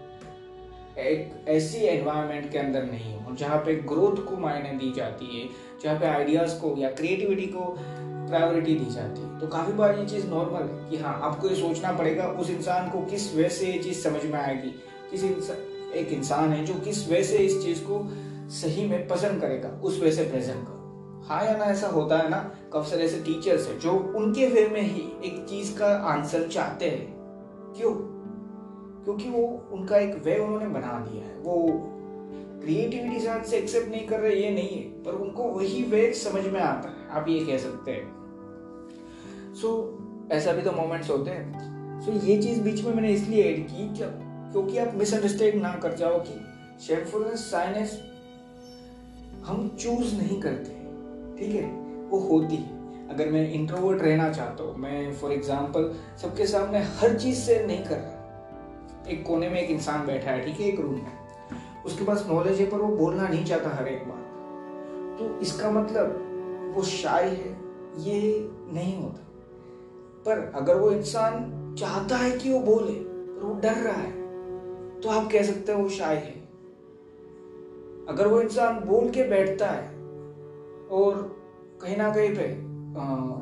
एक 0.99 1.49
ऐसी 1.49 1.79
एनवायरनमेंट 1.79 2.51
के 2.53 2.59
अंदर 2.59 2.85
नहीं 2.85 3.15
हो, 3.17 3.35
जहाँ 3.35 3.59
पे 3.59 3.75
ग्रोथ 3.85 4.25
को 4.27 4.37
मायने 4.37 4.71
दी 4.79 4.93
जाती 4.93 5.27
है, 5.33 5.49
जहाँ 5.83 5.99
पे 6.01 6.07
आइडियाज़ 6.07 6.59
को 6.61 6.75
या 6.79 6.91
क्रिएटिविटी 6.93 7.47
को 7.47 7.75
प्रायोरिटी 7.79 8.75
दी 8.75 8.91
जाती 8.95 9.21
है 9.21 9.39
तो 9.41 9.47
काफ़ी 9.49 9.73
बार 9.73 9.99
ये 9.99 10.07
चीज़ 10.07 10.27
नॉर्मल 10.27 10.63
है 10.63 10.89
कि 10.91 10.97
हाँ 10.97 11.15
आपको 11.23 11.49
ये 11.49 11.55
सोचना 11.57 11.93
पड़ेगा 11.93 12.27
उस 12.41 12.51
इंसान 12.51 12.91
को 12.91 13.05
किस 13.11 13.35
वजह 13.37 13.49
से 13.51 13.67
ये 13.67 13.79
चीज़ 13.79 13.99
समझ 13.99 14.25
में 14.25 14.39
आएगी। 14.41 14.75
किसी 15.11 15.29
एक 15.99 16.13
इंसान 16.13 16.53
है 16.53 16.65
जो 16.65 16.75
किस 16.81 17.09
वे 17.11 17.23
से 17.25 17.39
इस 17.41 17.63
चीज़ 17.65 17.85
को 17.85 18.03
सही 18.55 18.89
में 18.89 19.07
पसंद 19.09 19.41
करेगा, 19.41 19.69
उस 19.69 20.01
वे 20.03 20.13
से 20.13 20.25
प्रेजेंट 20.25 20.67
करो 20.67 20.78
हाँ 21.25 21.45
या 21.45 21.57
ना 21.57 21.65
ऐसा 21.65 21.87
होता 21.87 22.19
है 22.19 22.29
ना 22.29 22.55
काफ़ी 22.73 22.91
सारे 22.91 23.05
ऐसे 23.05 23.21
टीचर्स 23.21 23.69
है 23.69 23.79
जो 23.79 23.93
उनके 23.93 24.47
वे 24.47 24.69
में 24.69 24.83
ही 24.83 25.03
एक 25.25 25.47
चीज़ 25.49 25.79
का 25.79 25.87
आंसर 25.87 26.49
चाहते 26.49 26.91
हैं। 26.91 27.15
क्यों? 27.77 27.93
क्योंकि 29.05 29.31
वो 29.31 29.69
उनका 29.73 29.99
एक 29.99 30.23
वे 30.25 30.39
उन्होंने 30.39 30.67
बना 30.67 31.07
दिया 31.11 31.25
है। 31.27 31.39
वो 31.39 31.69
क्रिएटिविटी 32.63 33.21
साथ 33.21 33.45
से 33.45 33.57
एक्सेप्ट 33.57 33.89
नहीं 33.89 34.07
कर 34.07 34.21
रहे 34.21 34.37
ये 34.37 34.51
नहीं 34.51 34.69
है 34.69 34.83
पर 34.83 35.13
उनको 35.13 35.43
वही 35.43 35.83
वे 35.83 36.13
समझ 36.13 36.47
में 36.47 36.61
आता 36.61 36.89
है 36.89 37.09
आप 37.11 37.29
ये 37.29 37.47
कह 37.47 37.59
सकते 37.59 37.91
हैं। 37.91 38.19
सो 39.55 39.99
so, 40.27 40.33
ऐसा 40.33 40.53
भी 40.53 40.63
तो 40.63 40.73
मोमेंट्स 40.73 41.11
होते 41.11 41.31
हैं। 41.31 41.79
सो 42.01 42.13
so, 42.13 42.25
ये 42.25 42.43
चीज़ 42.43 42.63
बीच 42.63 42.85
में 42.85 42.95
मैंने 42.95 43.13
इसलिए 43.13 43.45
ऐड 43.45 43.67
की 43.67 43.89
कि 43.89 44.05
क्योंकि 44.53 44.79
आप 44.79 44.95
मिसअंडरस्टैंड 44.95 45.63
ना 45.63 45.73
कर 45.73 45.95
जाओ 45.95 46.19
कि 46.19 46.41
शेमफुलनेस 46.87 47.51
साइनेस 47.51 48.03
हम 49.45 49.69
चूज़ 49.69 50.15
नहीं 50.15 50.41
करते। 50.41 50.78
ठीक 51.39 51.55
है? 51.55 51.65
वो 52.11 52.19
होती 52.21 52.57
है। 52.57 52.77
अगर 53.09 53.29
मैं 53.29 53.51
इंट्रोवर्ट 53.53 54.03
रहना 54.03 54.33
चाहता 54.33 54.65
हूँ, 54.65 54.77
मैं 54.77 55.13
फॉर 55.15 55.33
एग्ज़ाम्पल 55.33 55.93
सबके 56.23 56.47
सामने 56.47 56.79
हर 56.79 57.19
चीज़ 57.19 57.39
से 57.39 57.67
नहीं 57.67 57.85
कर 57.85 57.97
रहा। 57.97 59.11
एक 59.11 59.25
कोने 59.27 59.49
में 59.49 59.61
एक 59.61 59.71
इंसान 59.71 60.07
बैठा 60.07 60.31
है, 60.31 60.45
ठीक 60.45 60.61
है? 60.61 60.67
एक 60.69 60.81
रूम 60.81 60.95
में। 60.95 61.83
उसके 61.87 62.05
पास 62.05 62.27
नॉलेज 62.31 62.61
है, 62.61 62.67
पर 62.67 62.79
वो 62.79 62.97
बोलना 62.97 63.29
नहीं 63.29 63.45
चाहता 63.45 63.75
हर 63.77 63.89
एक 63.89 64.03
बात। 64.09 65.19
तो 65.19 65.39
इसका 65.41 65.71
मतलब 65.71 66.73
वो 66.77 66.83
शाय 66.83 67.29
है, 67.29 67.57
ये 67.99 68.49
नहीं 68.73 68.97
होता। 69.03 69.25
पर 70.27 70.53
अगर 70.55 70.77
वो 70.77 70.91
इंसान 70.91 71.75
चाहता 71.79 72.17
है 72.17 72.31
कि 72.31 72.53
वो 72.53 72.61
बोले, 72.61 72.93
पर 72.93 73.45
वो 73.45 73.55
डर 73.55 73.75
रहा 73.75 73.95
है 73.95 74.17
तो 75.01 75.09
आप 75.09 75.31
कह 75.33 75.43
सकते 75.43 75.73
हैं 75.73 75.83
वो 75.83 75.89
शाय 75.89 76.17
है। 76.17 76.37
अगर 78.09 78.27
वो 78.27 78.41
इंसान 78.41 78.81
बोल 78.81 79.11
के 79.11 79.25
बैठता 79.25 79.67
है 79.67 79.98
और 80.91 81.15
कहीं 81.83 81.97
ना 81.97 82.11
कहीं 82.15 82.35
पे 82.35 82.47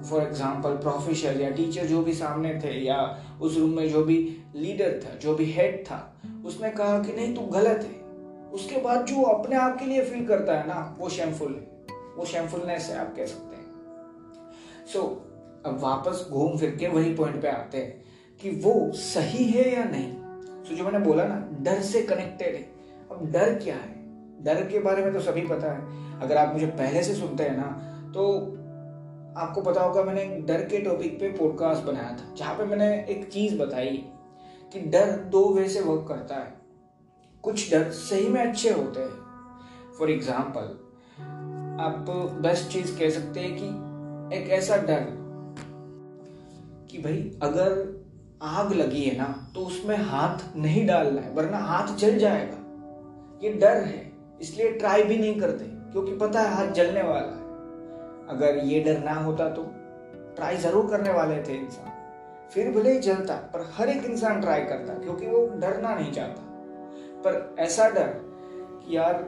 फॉर 0.08 0.22
एग्ज़ाम्पल 0.22 0.76
प्रोफेसर 0.76 1.40
या 1.40 1.50
टीचर 1.50 1.86
जो 1.86 2.02
भी 2.02 2.12
सामने 2.12 2.54
थे 2.64 2.72
या 2.84 2.98
उस 3.42 3.56
रूम 3.58 3.70
में 3.70 3.88
जो 3.88 4.04
भी 4.04 4.16
लीडर 4.56 5.00
था 5.04 5.14
जो 5.16 5.34
भी 5.34 5.44
हेड 5.52 5.84
था 5.86 6.00
उसने 6.46 6.70
कहा 6.70 6.98
कि 7.02 7.12
नहीं 7.12 7.34
तू 7.34 7.42
गलत 7.52 7.84
है। 7.84 8.04
उसके 8.50 8.80
बाद 8.80 9.06
जो 9.06 9.22
अपने 9.22 9.56
आप 9.56 9.78
के 9.78 9.84
लिए 9.84 10.02
फील 10.04 10.26
करता 10.26 10.58
है 10.58 10.66
ना 10.66 10.96
वो 10.98 11.08
शेमफुल 11.08 11.52
है। 11.52 11.94
वो 12.16 12.24
शेमफुलनेस 12.24 12.88
है 12.90 12.98
आप 12.98 13.14
कह 13.16 13.26
सकते 13.26 13.56
हैं। 13.56 13.66
सो 14.86 14.98
so, 14.98 15.06
अब 15.66 15.78
वापस 15.80 16.26
घूम 16.30 16.56
फिर 16.58 16.76
के 16.76 16.88
वही 16.88 17.14
पॉइंट 17.14 17.42
पे 17.42 17.48
आते 17.48 17.78
हैं 17.78 18.04
कि 18.40 18.50
वो 18.50 18.92
सही 18.92 19.44
है 19.44 19.74
या 19.74 19.84
नहीं। 19.84 20.12
सो 20.12 20.70
so, 20.70 20.78
जो 20.78 20.84
मैंने 20.84 20.98
बोला 20.98 21.24
ना 21.24 21.48
डर 21.60 21.80
से 21.82 22.02
कनेक्टेड 22.02 22.54
है। 22.54 22.62
अब 23.12 23.30
डर 23.32 23.54
क्या 23.54 23.74
है? 23.74 23.95
डर 24.38 24.62
के 24.66 24.78
बारे 24.78 25.04
में 25.04 25.12
तो 25.12 25.20
सभी 25.20 25.46
पता 25.46 25.72
है। 25.72 26.20
अगर 26.20 26.36
आप 26.36 26.52
मुझे 26.52 26.66
पहले 26.68 27.02
से 27.02 27.14
सुनते 27.14 27.42
हैं 27.42 27.56
ना 27.56 27.68
तो 28.14 28.26
आपको 29.36 29.60
पता 29.60 29.82
होगा 29.82 30.02
मैंने 30.02 30.24
डर 30.46 30.64
के 30.64 30.78
टॉपिक 30.80 31.18
पे 31.20 31.28
पॉडकास्ट 31.30 31.84
बनाया 31.84 32.10
था, 32.10 32.34
जहाँ 32.34 32.54
पे 32.54 32.64
मैंने 32.64 32.86
एक 33.10 33.28
चीज़ 33.32 33.58
बताई 33.58 33.96
कि 34.72 34.80
डर 34.90 35.10
दो 35.30 35.44
वे 35.54 35.68
से 35.68 35.80
वर्क 35.80 36.06
करता 36.08 36.34
है। 36.34 36.54
कुछ 37.44 37.70
डर 37.72 37.90
सही 37.90 38.28
में 38.28 38.40
अच्छे 38.42 38.70
होते 38.70 39.00
हैं। 39.00 39.94
फॉर 39.98 40.10
एग्ज़ाम्पल 40.10 40.74
आप 41.80 42.06
बेस्ट 42.42 42.68
चीज़ 42.68 42.98
कह 42.98 43.10
सकते 43.10 43.40
हैं 43.40 43.52
कि 43.52 44.36
एक 44.36 44.50
ऐसा 44.50 44.76
डर 44.78 45.06
कि 46.90 46.98
भाई, 46.98 47.38
अगर 47.42 48.04
आग 48.42 48.72
लगी 48.72 49.02
है 49.02 49.16
ना 49.18 49.26
तो 49.54 49.60
उसमें 49.60 49.96
हाथ 49.98 50.56
नहीं 50.56 50.86
डालना 50.86 51.20
है, 51.20 51.32
वरना 51.32 51.58
हाथ 51.58 51.94
जल 51.96 52.18
जाएगा। 52.18 52.64
ये 53.42 53.52
डर 53.54 53.84
है। 53.84 54.05
इसलिए 54.40 54.70
ट्राई 54.72 55.02
भी 55.02 55.16
नहीं 55.18 55.40
करते 55.40 55.64
क्योंकि 55.92 56.16
पता 56.18 56.40
है 56.40 56.54
हाथ 56.54 56.72
जलने 56.72 57.02
वाला 57.02 57.32
है। 57.32 57.44
अगर 58.28 58.58
ये 58.64 58.80
डर 58.80 58.98
ना 59.04 59.14
होता 59.14 59.48
तो 59.50 59.62
ट्राई 60.36 60.56
ज़रूर 60.56 60.90
करने 60.90 61.12
वाले 61.12 61.42
थे 61.42 61.54
इंसान। 61.54 61.92
फिर 62.54 62.70
भले 62.72 62.92
ही 62.92 62.98
जलता 62.98 63.34
पर 63.54 63.70
हर 63.74 63.88
एक 63.88 64.04
इंसान 64.04 64.40
ट्राई 64.40 64.64
करता 64.64 64.94
क्योंकि 64.94 65.26
वो 65.26 65.46
डरना 65.56 65.94
नहीं 65.94 66.12
चाहता। 66.12 66.42
पर 67.24 67.54
ऐसा 67.58 67.88
डर 67.88 68.06
कि 68.06 68.96
यार 68.96 69.22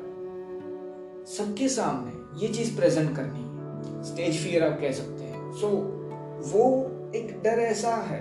सबके 1.29 1.69
सामने 1.69 2.43
ये 2.43 2.53
चीज़ 2.55 2.77
प्रेजेंट 2.77 3.15
करनी 3.17 3.41
है। 3.41 4.03
स्टेज 4.05 4.43
फियर 4.43 4.65
आप 4.65 4.81
कह 4.81 4.93
सकते 4.93 5.25
हैं। 5.25 5.53
सो 5.53 5.67
so, 5.67 6.53
वो 6.53 6.65
एक 7.15 7.41
डर 7.45 7.59
ऐसा 7.61 7.95
है 8.05 8.21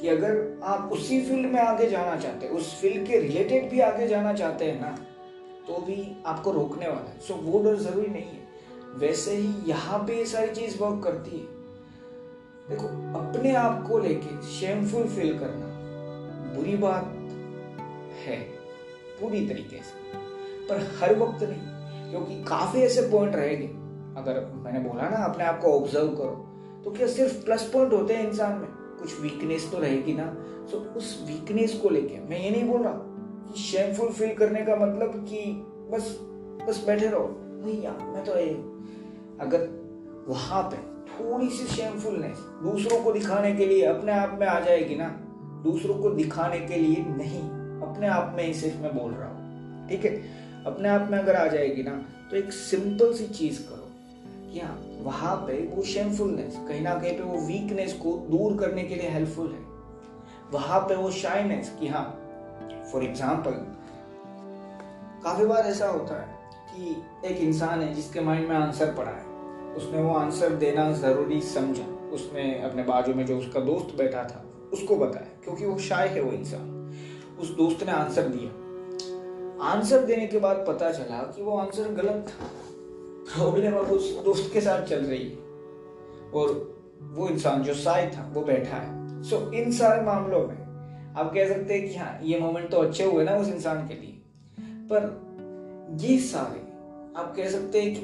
कि 0.00 0.08
अगर 0.08 0.60
आप 0.64 0.90
उसी 0.92 1.20
फ़ील्ड 1.22 1.52
में 1.52 1.60
आगे 1.60 1.88
जाना 1.90 2.16
चाहते 2.16 2.46
हैं 2.46 2.52
उस 2.52 2.74
फ़ील्ड 2.80 3.06
के 3.06 3.18
रिलेटेड 3.18 3.68
भी 3.70 3.80
आगे 3.80 4.06
जाना 4.08 4.32
चाहते 4.32 4.64
हैं 4.64 4.80
ना 4.80 4.94
तो 5.68 5.78
भी 5.78 6.02
आपको 6.26 6.52
रोकने 6.52 6.88
वाला 6.88 7.10
है। 7.10 7.18
सो 7.20 7.34
वो 7.36 7.62
डर 7.62 7.76
ज़रूरी 7.76 8.06
नहीं 8.06 8.22
है। 8.24 8.48
वैसे 8.96 9.34
ही 9.36 9.54
यहाँ 9.66 9.98
पे 9.98 10.16
ये 10.16 10.24
सारी 10.26 10.54
चीज़ 10.54 10.82
वर्क 10.82 11.02
करती 11.04 11.30
है। 11.30 11.58
देखो, 12.68 12.86
अपने 13.18 13.54
आप 13.56 13.86
को 13.88 13.98
लेके 13.98 14.42
शेमफुल 14.48 15.04
फील 15.08 15.38
करना 15.38 15.66
बुरी 16.54 16.76
बात 16.76 17.04
है, 18.18 18.36
पूरी 19.20 19.46
तरीके 19.48 19.76
से। 19.78 20.18
पर 20.68 20.80
हर 21.00 21.18
वक्त 21.18 21.42
नहीं, 21.42 22.10
क्योंकि 22.10 22.42
काफ़ी 22.44 22.80
ऐसे 22.80 23.02
पॉइंट 23.10 23.36
रहेंगे। 23.36 23.66
अगर 24.20 24.44
मैंने 24.54 24.78
बोला 24.80 25.08
ना, 25.08 25.24
अपने 25.24 25.44
आप 25.44 25.60
को 25.60 25.72
ऑब्ज़र्व 25.72 26.08
करो 26.08 26.46
तो 26.84 26.90
क्या 26.90 27.06
सिर्फ़ 27.06 27.44
प्लस 27.44 27.62
पॉइंट 27.72 27.92
होते 27.92 28.14
हैं 28.14 28.28
इंसान 28.28 28.52
में? 28.52 28.68
कुछ 29.00 29.20
वीकनेस 29.20 29.70
तो 29.72 29.78
रहेगी 29.78 30.12
ना। 30.12 30.26
तो 30.70 30.78
उस 30.96 31.18
वीकनेस 31.26 31.74
को 31.74 31.88
लेके, 31.88 32.18
मैं 32.20 32.40
ये 32.40 32.50
नहीं 32.50 32.64
बोल 32.64 32.82
रहा 32.82 32.92
शेमफुल 33.56 34.08
फील 34.08 34.34
करने 34.34 34.60
का 34.60 34.76
मतलब 34.76 35.24
कि 35.28 35.42
बस 35.90 36.16
बस 36.68 36.84
बैठे 36.86 37.06
रहो। 37.06 37.28
नहीं 37.64 37.82
यार, 37.82 37.98
मैं 38.06 38.24
तो 38.24 38.38
ये 38.38 38.50
अगर 39.40 39.68
वहाँ 40.28 40.62
पे 40.62 40.76
थोड़ी 41.10 41.48
सी 41.50 41.66
शेमफुलनेस 41.66 42.38
दूसरों 42.62 43.02
को 43.04 43.12
दिखाने 43.12 43.54
के 43.54 43.66
लिए 43.66 43.84
अपने 43.84 44.12
आप 44.12 44.36
में 44.40 44.46
आ 44.46 44.60
जाएगी 44.60 44.94
ना, 44.94 45.08
दूसरों 45.64 45.94
को 45.94 46.10
दिखाने 46.10 46.60
के 46.60 46.76
लिए 46.76 47.04
नहीं, 47.08 47.42
अपने 47.82 48.06
आप 48.06 48.34
में 48.36 48.44
ही 48.44 48.54
सिर्फ़ 48.54 48.76
मैं 48.76 48.96
बोल 48.96 49.12
रहा 49.12 49.28
हूँ। 49.28 49.88
ठीक 49.88 50.04
है? 50.04 50.14
अपने 50.66 50.88
आप 50.88 51.10
में 51.10 51.18
अगर 51.18 51.36
आ 51.36 51.46
जाएगी 51.46 51.82
ना 51.82 51.92
तो 52.30 52.36
एक 52.36 52.52
सिंपल 52.52 53.12
सी 53.12 53.26
चीज़ 53.26 53.60
करो 53.62 53.88
कि 54.52 54.60
हाँ 54.60 54.78
वहाँ 55.02 55.36
पे 55.36 55.66
वो 55.66 55.82
शेमफुलनेस 55.82 56.56
कहीं 56.68 56.80
ना 56.80 56.94
कहीं 56.94 57.12
पे 57.12 57.22
वो 57.22 57.38
वीकनेस 57.38 57.92
को 57.92 58.12
दूर 58.30 58.56
करने 58.56 58.82
के 58.82 58.94
लिए 58.94 59.08
हेल्पफुल 59.08 59.46
है। 59.46 59.68
वहाँ 60.52 60.80
पे 60.80 60.96
वो 60.96 61.10
शाइनेस 61.10 61.76
कि 61.80 61.88
हाँ 61.88 62.19
फॉर 62.92 63.04
एग्ज़ाम्पल 63.04 63.52
काफ़ी 65.24 65.46
बार 65.46 65.66
ऐसा 65.66 65.88
होता 65.88 66.20
है 66.20 66.38
कि 66.68 67.28
एक 67.28 67.40
इंसान 67.40 67.82
है 67.82 67.92
जिसके 67.94 68.20
माइंड 68.20 68.48
में 68.48 68.56
आंसर 68.56 68.94
पड़ा 68.94 69.10
है। 69.10 69.28
उसने 69.76 70.02
वो 70.02 70.14
आंसर 70.14 70.54
देना 70.56 70.90
ज़रूरी 70.92 71.40
समझा। 71.40 71.84
उसने 72.14 72.44
अपने 72.62 72.82
बाजू 72.82 73.14
में 73.14 73.24
जो 73.26 73.38
उसका 73.38 73.60
दोस्त 73.60 73.96
बैठा 73.98 74.22
था 74.24 74.44
उसको 74.72 74.96
बताया 74.96 75.26
क्योंकि 75.44 75.66
वो 75.66 75.78
शाय 75.78 76.08
है 76.08 76.20
वो 76.20 76.32
इंसान। 76.32 77.36
उस 77.40 77.50
दोस्त 77.56 77.82
ने 77.82 77.92
आंसर 77.92 78.28
दिया। 78.28 78.50
आंसर 79.66 80.04
देने 80.06 80.26
के 80.26 80.38
बाद 80.38 80.64
पता 80.68 80.90
चला 80.92 81.18
कि 81.36 81.42
वो 81.42 81.56
आंसर 81.58 81.92
गलत 81.92 82.26
था। 82.28 82.46
प्रॉब्लम 83.34 83.76
अब 83.78 83.90
उस 83.92 84.10
दोस्त 84.24 84.52
के 84.52 84.60
साथ 84.60 84.82
चल 84.82 85.04
रही 85.04 85.24
है। 85.24 85.36
और 86.32 86.52
वो 87.12 87.28
इंसान 87.28 87.62
जो 87.62 87.74
साय 87.74 88.06
था 88.08 88.30
वो 88.34 88.42
बैठा 88.42 88.76
है। 88.76 89.22
सो 89.22 89.36
so, 89.36 89.52
इन 89.54 89.72
सारे 89.72 90.02
मामलों 90.02 90.46
में 90.48 90.59
आप 91.16 91.34
कह 91.34 91.48
सकते 91.48 91.74
हैं 91.74 91.88
कि 91.88 91.96
हाँ 91.96 92.18
ये 92.22 92.38
मोमेंट 92.40 92.70
तो 92.70 92.76
अच्छे 92.76 93.04
हुए 93.04 93.24
ना 93.24 93.36
उस 93.36 93.48
इंसान 93.48 93.88
के 93.88 93.94
लिए। 93.94 94.22
पर 94.92 95.30
ये 96.00 96.18
सारे 96.18 96.60
आप 97.20 97.34
कह 97.36 97.48
सकते 97.48 97.82
हैं 97.82 97.94
कि 97.94 98.00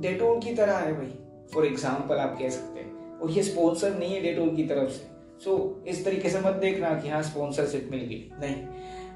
डेटोल 0.00 0.40
की 0.40 0.54
तरह 0.54 0.76
है 0.76 0.92
भाई। 0.92 1.18
फॉर 1.54 1.66
एग्ज़ाम्पल 1.66 2.16
आप 2.16 2.38
कह 2.38 2.48
सकते 2.48 2.80
हैं। 2.80 3.18
और 3.18 3.30
ये 3.30 3.42
स्पॉन्सर 3.42 3.98
नहीं 3.98 4.14
है 4.14 4.20
डेटोल 4.20 4.56
की 4.56 4.64
तरफ़ 4.64 4.90
से। 4.90 5.10
सो 5.44 5.80
so, 5.80 5.88
इस 5.88 6.04
तरीके 6.04 6.30
से 6.30 6.40
मत 6.40 6.54
देखना 6.54 6.94
कि 6.94 7.08
हाँ 7.08 7.22
स्पॉन्सरशिप 7.22 7.88
मिल 7.90 8.00
गई। 8.00 8.30
नहीं। 8.40 8.66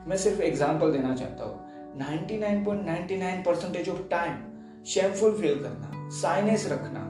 मैं 0.06 0.16
सिर्फ़ 0.16 0.42
एग्ज़ाम्पल 0.42 0.92
देना 0.92 1.14
चाहता 1.14 1.44
हूँ। 1.44 1.64
99.99 1.98 3.44
percentage 3.46 3.88
of 3.88 4.08
time 4.10 4.36
shameful 4.84 5.32
feel 5.32 5.54
करना 5.54 6.08
साइनेस 6.10 6.68
रखना 6.72 7.00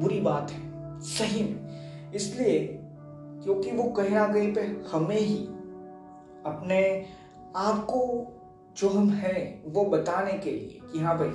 बुरी 0.00 0.20
बात 0.20 0.50
है। 0.50 0.60
सही 1.00 1.42
में। 1.42 2.12
इसलिए 2.14 2.80
क्योंकि 3.44 3.70
वो 3.70 3.84
कहीं 3.84 4.10
ना 4.10 4.26
कहीं 4.32 4.54
पे 4.54 4.60
हमें 4.92 5.20
ही 5.20 5.48
अपने 6.46 7.06
आप 7.56 7.84
को 7.84 8.30
जो 8.76 8.88
हम 8.88 9.10
हैं, 9.10 9.72
वो 9.72 9.84
बताने 9.84 10.32
के 10.32 10.50
लिए 10.50 10.80
कि 10.92 10.98
हाँ 10.98 11.18
भाई, 11.18 11.30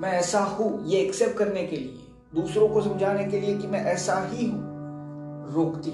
मैं 0.00 0.12
ऐसा 0.12 0.40
हूँ, 0.40 0.86
ये 0.86 1.00
एक्सेप्ट 1.00 1.36
करने 1.38 1.66
के 1.66 1.76
लिए। 1.76 1.98
दूसरों 2.34 2.68
को 2.68 2.82
समझाने 2.82 3.24
के 3.24 3.40
लिए 3.40 3.56
कि 3.58 3.66
मैं 3.66 3.84
ऐसा 3.84 4.20
ही 4.26 4.46
हूँ। 4.46 4.70
रोकती 5.54 5.90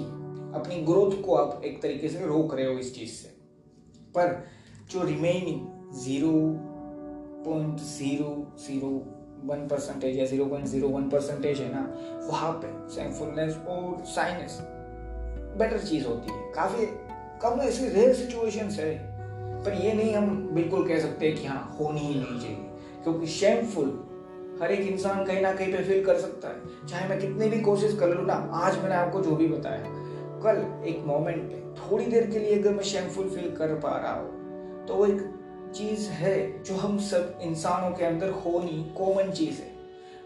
अपनी 0.55 0.75
ग्रोथ 0.75 1.21
को 1.23 1.35
आप 1.35 1.61
एक 1.65 1.81
तरीके 1.81 2.09
से 2.09 2.25
रोक 2.25 2.53
रहे 2.55 2.65
हो 2.65 2.77
इस 2.79 2.95
चीज़ 2.95 3.11
से। 3.11 3.27
पर 4.15 4.45
जो 4.91 5.03
remaining 5.03 5.93
zero 5.95 6.31
point 7.45 7.79
zero 7.79 8.31
zero 8.59 8.89
one 9.45 9.67
percentage 9.67 10.17
या 10.17 10.25
zero 10.25 10.45
point 10.45 10.65
zero 10.67 10.87
one 10.89 11.09
percentage 11.09 11.59
है 11.59 11.69
ना, 11.73 11.81
वहाँ 12.27 12.51
पे 12.63 12.95
सेंफुलनेस 12.95 13.57
और 13.67 14.03
साइनेस 14.05 14.57
बेटर 15.57 15.79
चीज़ 15.79 16.07
होती 16.07 16.31
है। 16.31 16.51
काफ़ी 16.53 16.85
कम 17.41 17.61
ऐसी 17.61 17.87
रेयर 17.87 18.13
सिचुएशंस 18.13 18.79
है। 18.79 18.91
पर 19.63 19.73
ये 19.73 19.93
नहीं 19.93 20.13
हम 20.15 20.49
बिल्कुल 20.53 20.87
कह 20.87 20.99
सकते 20.99 21.31
कि 21.31 21.45
हाँ 21.47 21.77
होनी 21.79 21.99
ही 21.99 22.15
नहीं 22.15 22.39
चाहिए। 22.39 22.55
क्योंकि 23.03 23.27
शेमफुल 23.27 23.87
हर 24.61 24.71
एक 24.71 24.79
इंसान 24.81 25.23
कहीं 25.25 25.41
ना 25.41 25.51
कहीं 25.53 25.71
पे 25.73 25.83
फील 25.83 26.03
कर 26.05 26.17
सकता 26.19 26.47
है। 26.47 26.87
चाहे 26.87 27.07
मैं 27.09 27.19
कितनी 27.19 27.47
भी 27.49 27.59
कोशिश 27.61 27.97
कर 27.99 28.09
लू 28.09 28.25
ना, 28.25 28.33
आज 28.33 28.77
मैंने 28.77 28.95
आपको 28.95 29.21
जो 29.21 29.35
भी 29.35 29.47
बताया, 29.47 29.83
कल 30.43 30.87
एक 30.87 31.03
मोमेंट 31.05 31.41
पे 31.43 31.61
थोड़ी 31.81 32.05
देर 32.05 32.29
के 32.31 32.39
लिए 32.39 32.59
अगर 32.59 32.73
मैं 32.73 32.83
शेमफुल 32.83 33.29
फील 33.29 33.55
कर 33.55 33.73
पा 33.75 33.95
रहा 33.97 34.13
हूँ 34.13 34.85
तो 34.87 34.95
वो 34.95 35.05
एक 35.05 35.21
चीज़ 35.75 36.09
है 36.09 36.63
जो 36.63 36.75
हम 36.75 36.97
सब 36.99 37.39
इंसानों 37.41 37.95
के 37.95 38.05
अंदर 38.05 38.29
होनी 38.37 38.83
कॉमन 38.97 39.31
चीज़ 39.31 39.61
है। 39.61 39.69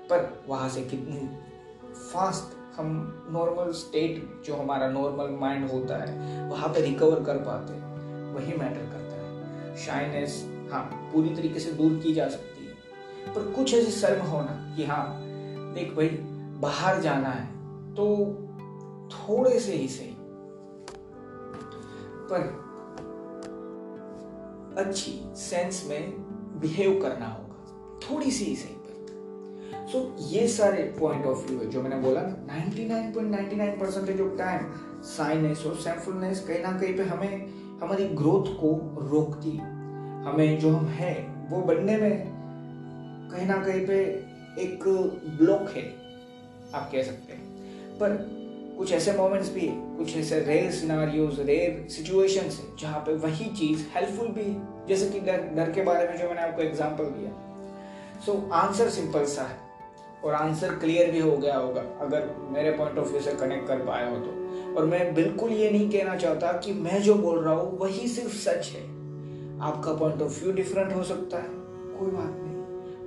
पर 0.09 0.43
वहाँ 0.47 0.69
से 0.69 0.81
कितनी 0.81 1.29
फास्ट 1.93 2.52
हम 2.77 3.13
नॉर्मल 3.31 3.71
स्टेट 3.71 4.41
जो 4.45 4.55
हमारा 4.55 4.89
नॉर्मल 4.89 5.29
माइंड 5.29 5.71
होता 5.71 5.97
है, 5.97 6.43
वहाँ 6.49 6.69
पे 6.69 6.81
रिकवर 6.81 7.23
कर 7.23 7.37
पाते 7.37 7.73
हैं। 7.73 7.83
वही 8.33 8.57
मैटर 8.57 8.81
करता 8.81 8.97
है। 8.97 9.77
शाइनेस 9.77 10.49
हाँ 10.71 11.09
पूरी 11.13 11.35
तरीके 11.35 11.59
से 11.59 11.71
दूर 11.71 11.99
की 11.99 12.13
जा 12.13 12.29
सकती 12.29 12.65
है। 12.65 12.73
पर 13.33 13.51
कुछ 13.51 13.73
ऐसी 13.73 13.91
शर्म 13.91 14.25
होना 14.25 14.75
कि 14.75 14.85
हाँ 14.85 15.19
देख 15.73 15.93
भाई, 15.93 16.09
बाहर 16.59 17.01
जाना 17.01 17.29
है 17.29 17.45
तो 17.95 18.05
थोड़े 19.09 19.59
से 19.59 19.73
ही 19.73 19.87
सही। 19.87 20.15
पर 22.31 22.63
अच्छी 24.77 25.21
सेंस 25.25 25.85
में 25.89 26.11
बिहेव 26.59 27.01
करना 27.01 27.27
होगा। 27.27 27.53
थोड़ी 27.99 28.31
सी 28.31 28.45
ही 28.45 28.55
सही। 28.55 28.82
सो 29.93 30.15
ये 30.19 30.47
सारे 30.47 30.83
पॉइंट 30.99 31.25
ऑफ़ 31.25 31.47
व्यू 31.47 31.59
है, 31.59 31.69
जो 31.69 31.81
मैंने 31.81 31.95
बोला 31.95 32.21
ना 32.21 32.35
99.99 32.47 33.79
परसेंटेज 33.79 34.21
ऑफ़ 34.21 34.37
टाइम 34.37 34.61
साइनेस 35.01 35.65
और 35.65 35.75
सैम्फुलनेस 35.75 36.39
कहीं 36.39 36.59
ना 36.59 36.71
कहीं 36.71 36.95
पे 36.97 37.03
हमें, 37.03 37.53
हमारी 37.79 38.07
ग्रोथ 38.07 38.45
को 38.53 38.71
रोकती 39.07 39.57
हमें 40.27 40.59
जो 40.59 40.69
हम 40.69 40.85
है, 40.85 41.13
वो 41.49 41.61
बनने 41.61 41.97
में 41.97 42.31
कहीं 43.33 43.47
ना 43.47 43.57
कहीं 43.57 43.85
पे 43.87 43.99
एक 44.59 44.83
ब्लॉक 45.41 45.69
है, 45.69 45.83
आप 46.73 46.89
कह 46.91 47.03
सकते 47.03 47.33
हैं। 47.33 47.97
पर 47.97 48.15
कुछ 48.77 48.91
ऐसे 48.91 49.13
मोमेंट्स 49.13 49.53
भी 49.53 49.61
है 49.61 49.97
कुछ 49.97 50.15
ऐसे 50.17 50.39
रेयर 50.39 50.71
सिनारियोज 50.71 51.39
रेयर 51.39 51.87
सिचुएशंस 51.89 52.59
है, 52.59 52.77
जहाँ 52.77 52.99
पे 52.99 53.13
वही 53.17 53.45
चीज़ 53.45 53.85
हेल्पफुल 53.95 54.27
भी 54.27 54.43
है। 54.43 54.87
जैसे 54.87 55.09
कि 55.09 55.19
डर 55.19 55.43
डर 55.55 55.71
के 55.71 55.83
बारे 55.83 56.07
में 56.07 56.17
जो 56.17 56.27
मैंने 56.27 56.41
आपको 56.41 56.61
एग्जांपल 56.61 57.03
दिया। 57.03 57.31
सो 58.25 58.49
आंसर 58.53 58.89
सिंपल 58.89 59.25
सा 59.25 59.43
है। 59.43 59.72
और 60.25 60.33
आंसर 60.33 60.75
क्लियर 60.75 61.11
भी 61.11 61.19
हो 61.19 61.37
गया 61.37 61.57
होगा, 61.57 61.81
अगर 61.81 62.35
मेरे 62.49 62.71
पॉइंट 62.71 62.97
ऑफ़ 62.97 63.07
व्यू 63.07 63.21
से 63.21 63.31
कनेक्ट 63.31 63.67
कर 63.67 63.77
पाया 63.77 64.09
हो 64.09 64.15
तो। 64.15 64.43
और 64.75 64.85
मैं 64.85 65.13
बिल्कुल 65.13 65.51
ये 65.51 65.71
नहीं 65.71 65.89
कहना 65.89 66.15
चाहता 66.15 66.51
कि 66.51 66.73
मैं 66.73 67.01
जो 67.01 67.15
बोल 67.15 67.39
रहा 67.39 67.53
हूँ, 67.53 67.79
वही 67.79 68.07
सिर्फ़ 68.07 68.33
सच 68.33 68.67
है। 68.67 68.81
आपका 69.59 69.93
पॉइंट 69.93 70.21
ऑफ़ 70.21 70.43
व्यू 70.43 70.53
डिफरेंट 70.53 70.93
हो 70.93 71.03
सकता 71.03 71.37
है। 71.37 71.49
कोई 71.99 72.11
बात 72.11 72.33
नहीं। 72.37 72.53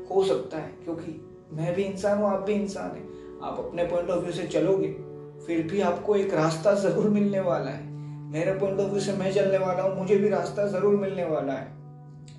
हो 0.06 0.24
सकता 0.24 0.56
है, 0.56 0.72
क्योंकि 0.84 1.26
मैं 1.52 1.74
भी 1.74 1.82
इंसान 1.82 2.18
हूँ, 2.18 2.28
आप 2.28 2.42
भी 2.42 2.52
इंसान 2.52 2.90
है। 2.90 3.02
आप 3.42 3.58
अपने 3.58 3.84
पॉइंट 3.84 4.10
ऑफ़ 4.10 4.22
व्यू 4.22 4.32
से 4.32 4.46
चलोगे, 4.46 4.88
फिर 5.46 5.62
भी 5.62 5.80
आपको 5.80 6.16
एक 6.16 6.34
रास्ता 6.34 6.74
ज़रूर 6.74 7.08
मिलने 7.08 7.40
वाला 7.40 7.70
है। 7.70 7.86
मेरे 8.30 8.52
पॉइंट 8.52 8.80
ऑफ़ 8.80 8.90
व्यू 8.90 9.00
से 9.00 9.12
मैं 9.12 9.32
चलने 9.32 9.58
वाला 9.58 9.82
हूँ, 9.82 9.98
मुझे 9.98 10.16
भी 10.16 10.28
रास्ता 10.28 10.66
ज़रूर 10.66 10.96
मिलने 10.96 11.24
वाला 11.24 11.52
है। 11.52 11.66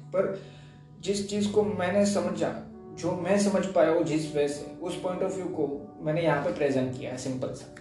पर 0.07 0.41
जिस 1.00 1.29
चीज़ 1.29 1.51
को 1.51 1.63
मैंने 1.63 2.05
समझा 2.05 2.48
जो 2.98 3.12
मैं 3.12 3.39
समझ 3.39 3.66
पाया 3.66 3.92
हूँ 3.92 4.04
जिस 4.04 4.36
वजह 4.36 4.48
से, 4.48 4.77
उस 4.82 5.01
पॉइंट 5.01 5.24
ऑफ़ 5.24 5.36
व्यू 5.36 5.46
को 5.46 5.68
मैंने 6.01 6.22
यहाँ 6.22 6.44
पे 6.44 6.54
प्रेजेंट 6.54 6.98
किया 7.00 7.12
है 7.12 7.18
सिंपल 7.18 7.54
सा। 7.54 7.75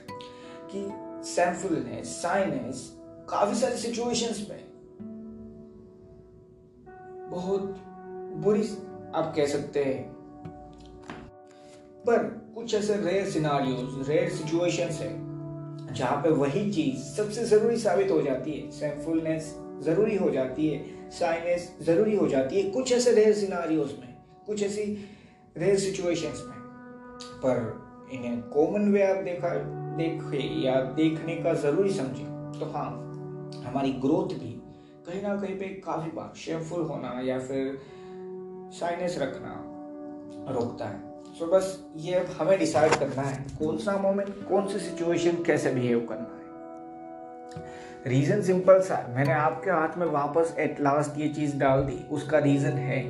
कि 0.73 0.87
सैम्फुलनेस 1.29 2.09
साइनेस 2.23 2.91
काफ़ी 3.29 3.55
सारी 3.55 3.77
सिचुएशंस 3.77 4.47
में 4.51 4.65
बहुत 7.31 7.61
बुरी 8.37 8.63
आप 9.15 9.33
कह 9.37 9.47
सकते 9.47 9.85
हैं। 9.85 10.03
पर 12.07 12.19
कुछ 12.55 12.75
ऐसे 12.75 12.97
रेयर 12.97 13.31
सिनारियोज 13.31 14.09
रेयर 14.09 14.31
सिचुएशंस 14.31 15.01
है, 15.01 15.13
जहाँ 15.95 16.23
पे 16.23 16.31
वही 16.31 16.71
चीज़ 16.73 17.01
सबसे 17.17 17.45
ज़रूरी 17.45 17.77
साबित 17.77 18.11
हो 18.11 18.21
जाती 18.23 18.53
है। 18.53 18.71
सैम्फुलनेस 18.71 19.55
ज़रूरी 19.81 20.17
हो 20.17 20.31
जाती 20.31 20.69
है 20.69 21.11
साइनेस 21.11 21.77
ज़रूरी 21.83 22.17
हो 22.17 22.29
जाती 22.29 22.61
है। 22.61 22.71
कुछ 22.71 22.93
ऐसे 22.93 23.13
रेयर 23.13 23.35
सिनारियोज 23.35 23.93
में 24.01 24.06
कुछ 24.47 24.62
ऐसी 24.62 24.83
रेयर 25.57 25.79
सिचुएशंस 25.79 26.43
में। 26.47 26.59
पर 27.45 28.09
इन्हें 28.12 28.41
कॉमन 28.43 28.93
वे 28.93 29.03
आप 29.03 29.23
देखा 29.25 29.49
देखे 29.97 30.38
या 30.65 30.75
देखने 30.97 31.35
का 31.37 31.53
ज़रूरी 31.55 31.93
समझे 31.93 32.25
तो 32.59 32.71
हाँ 32.73 32.91
हमारी 33.67 33.93
ग्रोथ 33.93 34.35
भी 34.38 34.53
कहीं 35.07 35.23
ना 35.23 35.35
कहीं 35.37 35.59
पे 35.59 35.69
काफ़ी 35.87 36.11
बार 36.11 36.37
शेमफुल 36.37 36.83
होना 36.83 37.21
या 37.25 37.38
फिर 37.38 37.79
साइनेस 38.73 39.19
रखना 39.19 39.55
रोकता 40.53 40.85
है। 40.85 41.00
सो 41.38 41.45
so, 41.45 41.53
बस 41.53 41.85
ये 41.97 42.15
अब 42.15 42.26
हमें 42.38 42.59
डिसाइड 42.59 42.95
करना 42.95 43.23
है 43.23 43.45
कौन 43.59 43.79
सा 43.79 43.97
मोमेंट 43.99 44.29
कौन 44.49 44.67
सी 44.69 44.79
सिचुएशन 44.79 45.43
कैसे 45.43 45.71
बिहेव 45.71 46.07
करना 46.11 46.31
है। 46.31 46.45
रीजन 48.07 48.43
सिंपल 48.43 48.81
सा 48.81 49.07
मैंने 49.17 49.33
आपके 49.33 49.71
हाथ 49.71 49.99
में 49.99 50.07
वापस 50.07 50.55
एट 50.59 50.81
लास्ट 50.81 51.19
ये 51.21 51.29
चीज़ 51.29 51.57
डाल 51.57 51.85
दी 51.85 51.99
उसका 52.11 52.38
रीजन 52.38 52.79
है 52.81 53.03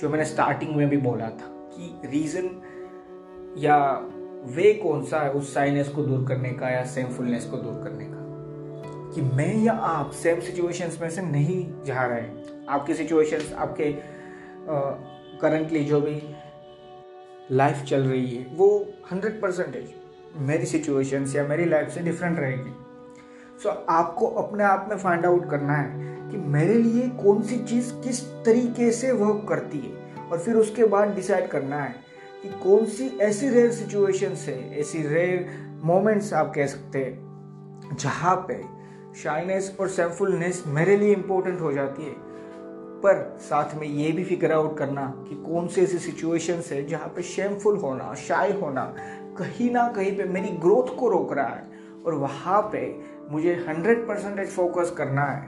जो 0.00 0.08
मैंने 0.08 0.24
स्टार्टिंग 0.24 0.76
में 0.76 0.88
भी 0.88 0.96
बोला 0.96 1.24
था 1.24 1.70
कि 1.74 2.08
रीजन 2.08 2.50
या 3.58 3.78
वे 4.46 4.72
कौन 4.74 5.04
सा 5.04 5.20
है 5.20 5.32
उस 5.32 5.54
साइनेस 5.54 5.88
को 5.88 6.02
दूर 6.02 6.28
करने 6.28 6.50
का 6.50 6.68
या 6.68 6.84
सेमफुलनेस 6.84 7.44
को 7.44 7.56
दूर 7.56 7.84
करने 7.84 8.04
का? 8.04 8.18
कि 9.14 9.20
मैं 9.20 9.64
या 9.64 9.72
आप 9.72 10.10
सेम 10.10 10.40
सिचुएशंस 10.40 10.98
में 11.02 11.10
से 11.10 11.22
नहीं 11.22 11.84
जा 11.84 12.06
रहे 12.06 12.20
हैं। 12.20 12.66
आपकी 12.66 12.94
सिचुएशंस 12.94 13.52
आपके 13.52 13.92
करंटली 15.40 15.84
जो 15.84 16.00
भी 16.00 16.22
लाइफ 17.52 17.82
चल 17.82 18.02
रही 18.02 18.36
है, 18.36 18.46
वो 18.54 18.86
हंड्रेड 19.12 19.40
परसेंटेज 19.40 19.94
मेरी 20.36 20.66
सिचुएशंस 20.66 21.36
या 21.36 21.46
मेरी 21.46 21.64
लाइफ 21.64 21.88
से 21.88 22.00
डिफरेंट 22.00 22.38
रहेगी। 22.38 22.72
सो 23.62 23.86
आपको 23.88 24.26
अपने 24.26 24.64
आप 24.64 24.86
में 24.90 24.96
फाइंड 24.98 25.26
आउट 25.26 25.50
करना 25.50 25.72
है 25.72 26.06
कि 26.30 26.36
मेरे 26.36 26.74
लिए 26.74 27.08
कौन 27.08 27.42
सी 27.42 27.56
चीज़ 27.58 27.92
किस 27.94 28.22
तरीके 28.44 28.90
से 28.92 29.12
वर्क 29.12 29.46
करती 29.48 29.78
है। 29.78 30.28
और 30.28 30.38
फिर 30.38 30.56
उसके 30.56 30.84
बाद 30.84 31.14
डिसाइड 31.14 31.48
करना 31.48 31.76
है 31.76 31.94
कि 32.42 32.48
कौन 32.48 32.84
सी 32.84 33.18
ऐसी 33.18 33.48
रेयर 33.48 33.70
सिचुएशंस 33.72 34.44
है, 34.48 34.80
ऐसी 34.80 35.02
रेयर 35.02 35.48
मोमेंट्स 35.84 36.32
आप 36.32 36.52
कह 36.54 36.66
सकते 36.66 36.98
हैं, 36.98 37.96
जहाँ 38.00 38.36
पे 38.48 38.62
शाइनेस 39.22 39.76
और 39.80 39.88
सेम्फुलनेस 39.88 40.64
मेरे 40.66 40.96
लिए 40.96 41.14
इंपॉर्टेंट 41.14 41.60
हो 41.60 41.72
जाती 41.72 42.02
है। 42.02 42.14
पर 43.00 43.36
साथ 43.40 43.74
में 43.74 43.86
ये 43.86 44.12
भी 44.12 44.24
फिगर 44.24 44.52
आउट 44.52 44.78
करना 44.78 45.24
कि 45.28 45.34
कौन 45.34 45.68
सी 45.68 45.80
ऐसी 45.80 45.98
सिचुएशंस 45.98 46.72
है 46.72 46.86
जहाँ 46.86 47.08
पे 47.08 47.22
शेमफुल 47.22 47.76
होना 47.76 48.14
शाय 48.14 48.52
होना, 48.52 48.94
कहीं 49.38 49.70
ना 49.70 49.88
कहीं 49.88 50.16
पे 50.16 50.24
मेरी 50.24 50.48
ग्रोथ 50.48 50.98
को 50.98 51.08
रोक 51.08 51.32
रहा 51.32 51.48
है। 51.48 51.78
और 52.06 52.14
वहाँ 52.14 52.68
पे 52.72 53.07
मुझे 53.30 53.54
हंड्रेड 53.68 54.06
परसेंटेज 54.08 54.48
फोकस 54.48 54.90
करना 54.90 55.22
है 55.22 55.46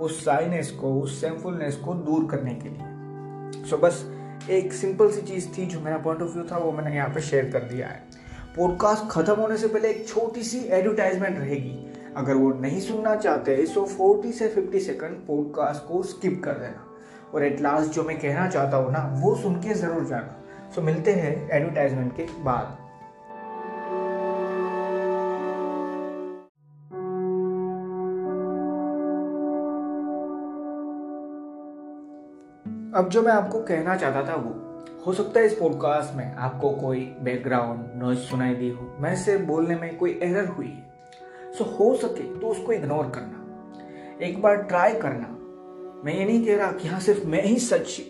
उस 0.00 0.24
साइनेस 0.24 0.70
को 0.70 0.92
उस 1.00 1.20
सेमफुलनेस 1.20 1.76
को 1.76 1.94
दूर 1.94 2.26
करने 2.30 2.54
के 2.54 2.68
लिए। 2.68 3.64
सो 3.64 3.76
so, 3.76 3.82
बस 3.82 4.04
एक 4.50 4.72
सिंपल 4.72 5.10
सी 5.10 5.22
चीज़ 5.22 5.48
थी 5.58 5.66
जो 5.66 5.80
मेरा 5.80 5.98
पॉइंट 5.98 6.22
ऑफ़ 6.22 6.30
व्यू 6.30 6.44
था 6.44 6.58
वो 6.58 6.72
मैंने 6.72 6.94
यहाँ 6.96 7.08
पे 7.08 7.20
शेयर 7.20 7.50
कर 7.50 7.62
दिया 7.64 7.88
है। 7.88 8.02
पॉडकास्ट 8.56 9.10
खत्म 9.10 9.34
होने 9.34 9.56
से 9.56 9.68
पहले 9.68 9.90
एक 9.90 10.06
छोटी 10.08 10.42
सी 10.42 10.58
एडवर्टाइजमेंट 10.58 11.38
रहेगी। 11.38 11.76
अगर 12.16 12.34
वो 12.34 12.52
नहीं 12.52 12.80
सुनना 12.80 13.14
चाहते 13.16 13.64
सो 13.66 13.84
फोर्टी 13.86 14.32
से 14.32 14.48
फिफ्टी 14.48 14.80
सेकंड 14.80 15.26
पॉडकास्ट 15.26 15.88
को 15.88 16.02
स्किप 16.02 16.40
कर 16.44 16.52
देना। 16.52 16.86
और 17.34 17.44
एट 17.44 17.60
लास्ट 17.60 17.90
जो 17.90 18.02
मैं 18.02 18.18
कहना 18.20 18.48
चाहता 18.48 18.76
हूँ 18.76 18.92
ना 18.92 19.08
वो 19.22 19.34
सुन 19.36 19.54
के 19.54 19.74
ज़रूर 19.74 20.04
जाना। 20.04 20.36
सो 20.74 20.80
so, 20.80 20.86
मिलते 20.86 21.12
हैं 21.12 21.50
एडवर्टाइजमेंट 21.50 22.16
के 22.16 22.26
बाद। 22.42 22.83
अब 32.94 33.08
जो 33.08 33.22
मैं 33.22 33.32
आपको 33.32 33.60
कहना 33.60 33.96
चाहता 33.96 34.22
था 34.28 34.34
वो, 34.34 34.50
हो 35.06 35.12
सकता 35.12 35.40
है 35.40 35.46
इस 35.46 35.54
पॉडकास्ट 35.54 36.14
में 36.14 36.34
आपको 36.34 36.70
कोई 36.70 37.00
बैकग्राउंड 37.22 38.02
नॉइज़ 38.02 38.18
सुनाई 38.18 38.54
दी 38.54 38.68
हो। 38.68 38.96
मैं 39.00 39.16
से 39.16 39.36
बोलने 39.38 39.76
में 39.76 39.96
कोई 39.96 40.20
एरर 40.22 40.46
हुई 40.46 40.66
है। 40.66 41.52
सो 41.52 41.64
हो 41.64 41.94
सके 41.96 42.40
तो 42.40 42.46
उसको 42.46 42.72
इग्नोर 42.72 43.10
करना। 43.10 44.26
एक 44.26 44.42
बार 44.42 44.56
ट्राई 44.56 44.94
करना। 44.94 45.26
मैं 46.04 46.14
ये 46.14 46.24
नहीं 46.24 46.46
कह 46.46 46.56
रहा 46.56 46.72
कि 46.72 46.88
हाँ 46.88 47.00
सिर्फ़ 47.00 47.26
मैं 47.26 47.42
ही 47.42 47.58
सच, 47.58 48.00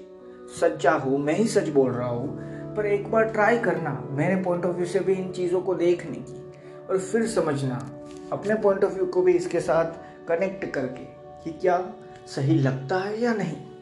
सच्चा 0.60 0.92
हूँ, 0.92 1.18
मैं 1.18 1.34
ही 1.34 1.46
सच 1.46 1.68
बोल 1.68 1.90
रहा 1.92 2.08
हूँ, 2.08 2.28
पर 2.74 2.86
एक 2.86 3.10
बार 3.10 3.24
ट्राई 3.24 3.58
करना 3.58 4.08
मेरे 4.10 4.36
पॉइंट 4.36 4.64
ऑफ़ 4.64 4.76
व्यू 4.76 4.86
से 4.86 5.00
भी 5.00 5.12
इन 5.12 5.32
चीज़ों 5.32 5.60
को 5.60 5.74
देखने 5.74 6.16
की 6.16 6.52
और 6.90 6.98
फिर 6.98 7.26
समझना, 7.26 7.90
अपने 8.32 8.54
पॉइंट 8.54 8.84
ऑफ़ 8.84 8.94
व्यू 8.94 9.06
को 9.06 9.22
भी 9.22 9.32
इसके 9.32 9.60
साथ 9.60 9.84
कनेक्ट 10.28 10.64
करके 10.64 11.04
कि 11.44 11.58
क्या 11.58 11.84
सही 12.26 12.54
लगता 12.54 12.98
है 12.98 13.20
या 13.22 13.34
नहीं। 13.34 13.73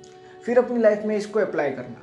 फिर 0.47 0.59
अपनी 0.59 0.81
लाइफ 0.81 1.03
में 1.07 1.17
इसको 1.17 1.41
अप्लाई 1.41 1.71
करना। 1.71 2.03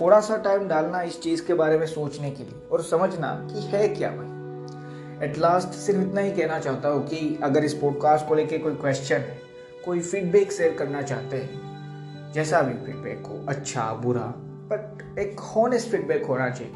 थोड़ा 0.00 0.20
सा 0.20 0.36
टाइम 0.36 0.66
डालना 0.68 1.00
इस 1.02 1.20
चीज़ 1.22 1.44
के 1.46 1.54
बारे 1.54 1.78
में 1.78 1.86
सोचने 1.86 2.30
के 2.30 2.42
लिए 2.42 2.68
और 2.72 2.82
समझना 2.82 3.32
कि 3.52 3.66
है 3.66 3.88
क्या 3.88 4.10
भाई। 4.10 5.26
एट 5.26 5.38
लास्ट 5.38 5.68
सिर्फ़ 5.68 6.00
इतना 6.00 6.20
ही 6.20 6.30
कहना 6.32 6.58
चाहता 6.58 6.88
हूँ 6.88 7.06
कि 7.08 7.38
अगर 7.42 7.64
इस 7.64 7.74
पॉडकास्ट 7.74 8.26
को 8.28 8.34
लेके 8.34 8.58
कोई 8.58 8.74
क्वेश्चन 8.74 9.20
है 9.20 9.40
कोई 9.84 10.00
फीडबैक 10.00 10.52
शेयर 10.52 10.74
करना 10.74 11.02
चाहते 11.02 11.36
हैं 11.36 12.32
जैसा 12.32 12.60
भी 12.62 12.74
फीडबैक 12.86 13.26
हो 13.26 13.44
अच्छा 13.48 13.92
बुरा 14.02 14.26
बट 14.72 15.18
एक 15.18 15.40
हॉनेस्ट 15.46 15.90
फीडबैक 15.90 16.24
होना 16.26 16.48
चाहिए। 16.50 16.72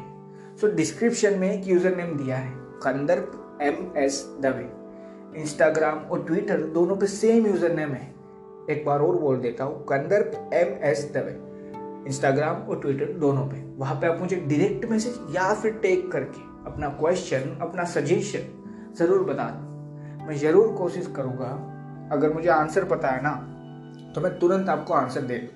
सो 0.61 0.67
so, 0.67 0.73
डिस्क्रिप्शन 0.75 1.39
में 1.39 1.51
एक 1.51 1.67
यूज़र 1.67 1.95
नेम 1.95 2.17
दिया 2.17 2.37
है 2.37 2.51
Kandarp 2.83 3.59
M 3.61 3.93
S 3.97 4.23
Dave 4.41 4.69
Instagram 5.41 5.99
और 5.99 6.23
ट्विटर 6.25 6.61
दोनों 6.73 6.95
पे 6.95 7.07
सेम 7.07 7.47
यूज़र 7.47 7.75
नेम 7.75 7.93
है। 7.93 8.16
एक 8.69 8.85
बार 8.85 9.01
और 9.01 9.17
बोल 9.19 9.37
देता 9.37 9.63
हूँ 9.63 9.83
Kandarp 9.85 10.53
M 10.53 10.73
S 10.83 11.03
Dave. 11.13 11.35
Instagram 12.07 12.55
और 12.61 12.79
ट्विटर 12.81 13.11
दोनों 13.19 13.45
पे। 13.47 13.61
वहाँ 13.77 13.95
पे 13.95 14.07
आप 14.07 14.19
मुझे 14.19 14.35
डायरेक्ट 14.37 14.85
मैसेज 14.89 15.35
या 15.35 15.53
फिर 15.53 15.71
टेक 15.81 16.11
करके 16.11 16.41
अपना 16.67 16.89
क्वेश्चन 16.99 17.57
अपना 17.61 17.83
सजेशन 17.85 18.93
ज़रूर 18.97 19.23
बता 19.25 19.49
दो। 19.49 20.25
मैं 20.25 20.37
ज़रूर 20.37 20.73
कोशिश 20.77 21.07
करूँगा, 21.15 21.49
अगर 22.11 22.33
मुझे 22.33 22.49
आंसर 22.51 22.85
पता 22.85 23.07
है 23.07 23.21
ना 23.23 23.33
तो 24.15 24.21
मैं 24.21 24.37
तुरंत 24.39 24.69
आपको 24.69 24.93
आंसर 24.93 25.21
दे 25.21 25.37
दूँ। 25.37 25.55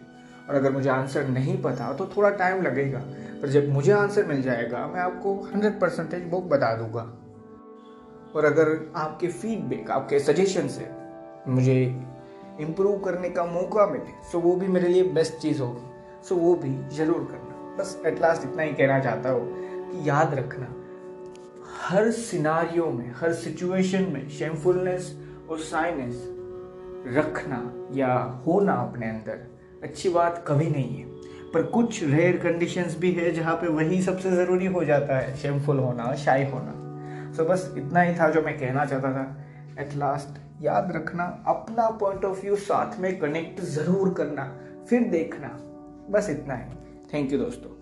और 0.50 0.56
अगर 0.56 0.72
मुझे 0.72 0.90
आंसर 0.90 1.28
नहीं 1.30 1.62
पता 1.62 1.92
तो 1.94 2.06
थोड़ा 2.16 2.30
टाइम 2.32 2.62
लगेगा, 2.62 3.00
पर 3.42 3.50
जब 3.50 3.70
मुझे 3.70 3.92
आंसर 3.94 4.26
मिल 4.26 4.42
जाएगा, 4.42 4.86
मैं 4.88 5.00
आपको 5.02 5.34
हंड्रेड 5.44 5.80
परसेंटेज 5.80 6.30
वो 6.32 6.42
बता 6.48 6.76
दूँगा। 6.76 7.02
और 8.36 8.46
अगर 8.46 8.78
आपके 8.96 9.28
फीडबैक 9.30 9.90
आपके 9.92 10.20
सजेशन 10.22 10.68
से 10.68 10.90
मुझे 11.48 11.76
इम्प्रूव 12.62 12.98
करने 13.00 13.30
का 13.30 13.46
मौका 13.46 13.86
मिले 13.88 14.14
सो 14.32 14.40
वो 14.40 14.56
भी 14.56 14.68
मेरे 14.68 14.88
लिए 14.88 15.04
बेस्ट 15.14 15.38
चीज़ 15.38 15.62
होगी। 15.62 16.28
सो 16.28 16.36
वो 16.36 16.54
भी 16.56 16.70
ज़रूर 16.96 17.28
करना। 17.32 17.76
बस 17.78 18.02
एट 18.06 18.22
लास्ट 18.22 18.44
इतना 18.44 18.64
ही 18.64 18.74
कहना 18.74 19.00
चाहता 19.00 19.30
हूँ 19.30 19.48
कि 19.92 20.10
याद 20.10 20.34
रखना 20.34 20.68
हर 21.82 22.12
सिनारियों 22.12 22.92
में 22.92 23.14
हर 23.20 23.34
सिचुएशन 23.34 24.04
में 24.14 24.28
शेमफुलनेस 24.30 25.16
और 25.50 25.60
साइनेस 25.60 26.28
रखना 27.08 27.62
या 27.96 28.14
होना 28.48 28.74
अपने 28.74 29.10
अंदर 29.10 29.48
अच्छी 29.84 30.10
बात 30.10 30.44
कभी 30.48 30.68
नहीं 30.68 30.98
है। 30.98 31.10
पर 31.54 31.64
कुछ 31.70 32.04
रेयर 32.04 32.38
कंडीशंस 32.38 32.98
भी 33.00 33.12
है 33.12 33.32
जहाँ 33.32 33.56
पे 33.56 33.68
वही 33.70 34.02
सबसे 34.02 34.32
ज़रूरी 34.32 34.66
हो 34.66 34.84
जाता 34.86 35.18
है 35.18 35.36
शेमफुल 35.38 35.80
होना 35.80 36.14
शाई 36.16 36.46
होना। 36.46 36.74
सो 37.32 37.44
so, 37.44 37.50
बस 37.50 37.74
इतना 37.78 38.02
ही 38.02 38.16
था 38.16 38.30
जो 38.30 38.42
मैं 38.42 38.58
कहना 38.60 38.86
चाहता 38.86 39.12
था। 39.14 39.26
एट 39.80 39.96
लास्ट 39.96 40.40
याद 40.62 40.92
रखना, 40.92 41.44
अपना 41.48 41.90
पॉइंट 41.90 42.26
ऑफ़ 42.26 42.42
व्यू 42.42 42.56
साथ 42.56 43.00
में 43.00 43.20
कनेक्ट 43.20 43.62
ज़रूर 43.62 44.14
करना, 44.14 44.58
फिर 44.90 45.04
देखना। 45.04 45.48
बस 46.10 46.30
इतना 46.30 46.54
है। 46.54 46.76
थैंक 47.14 47.32
यू 47.32 47.40
दोस्तों। 47.40 47.81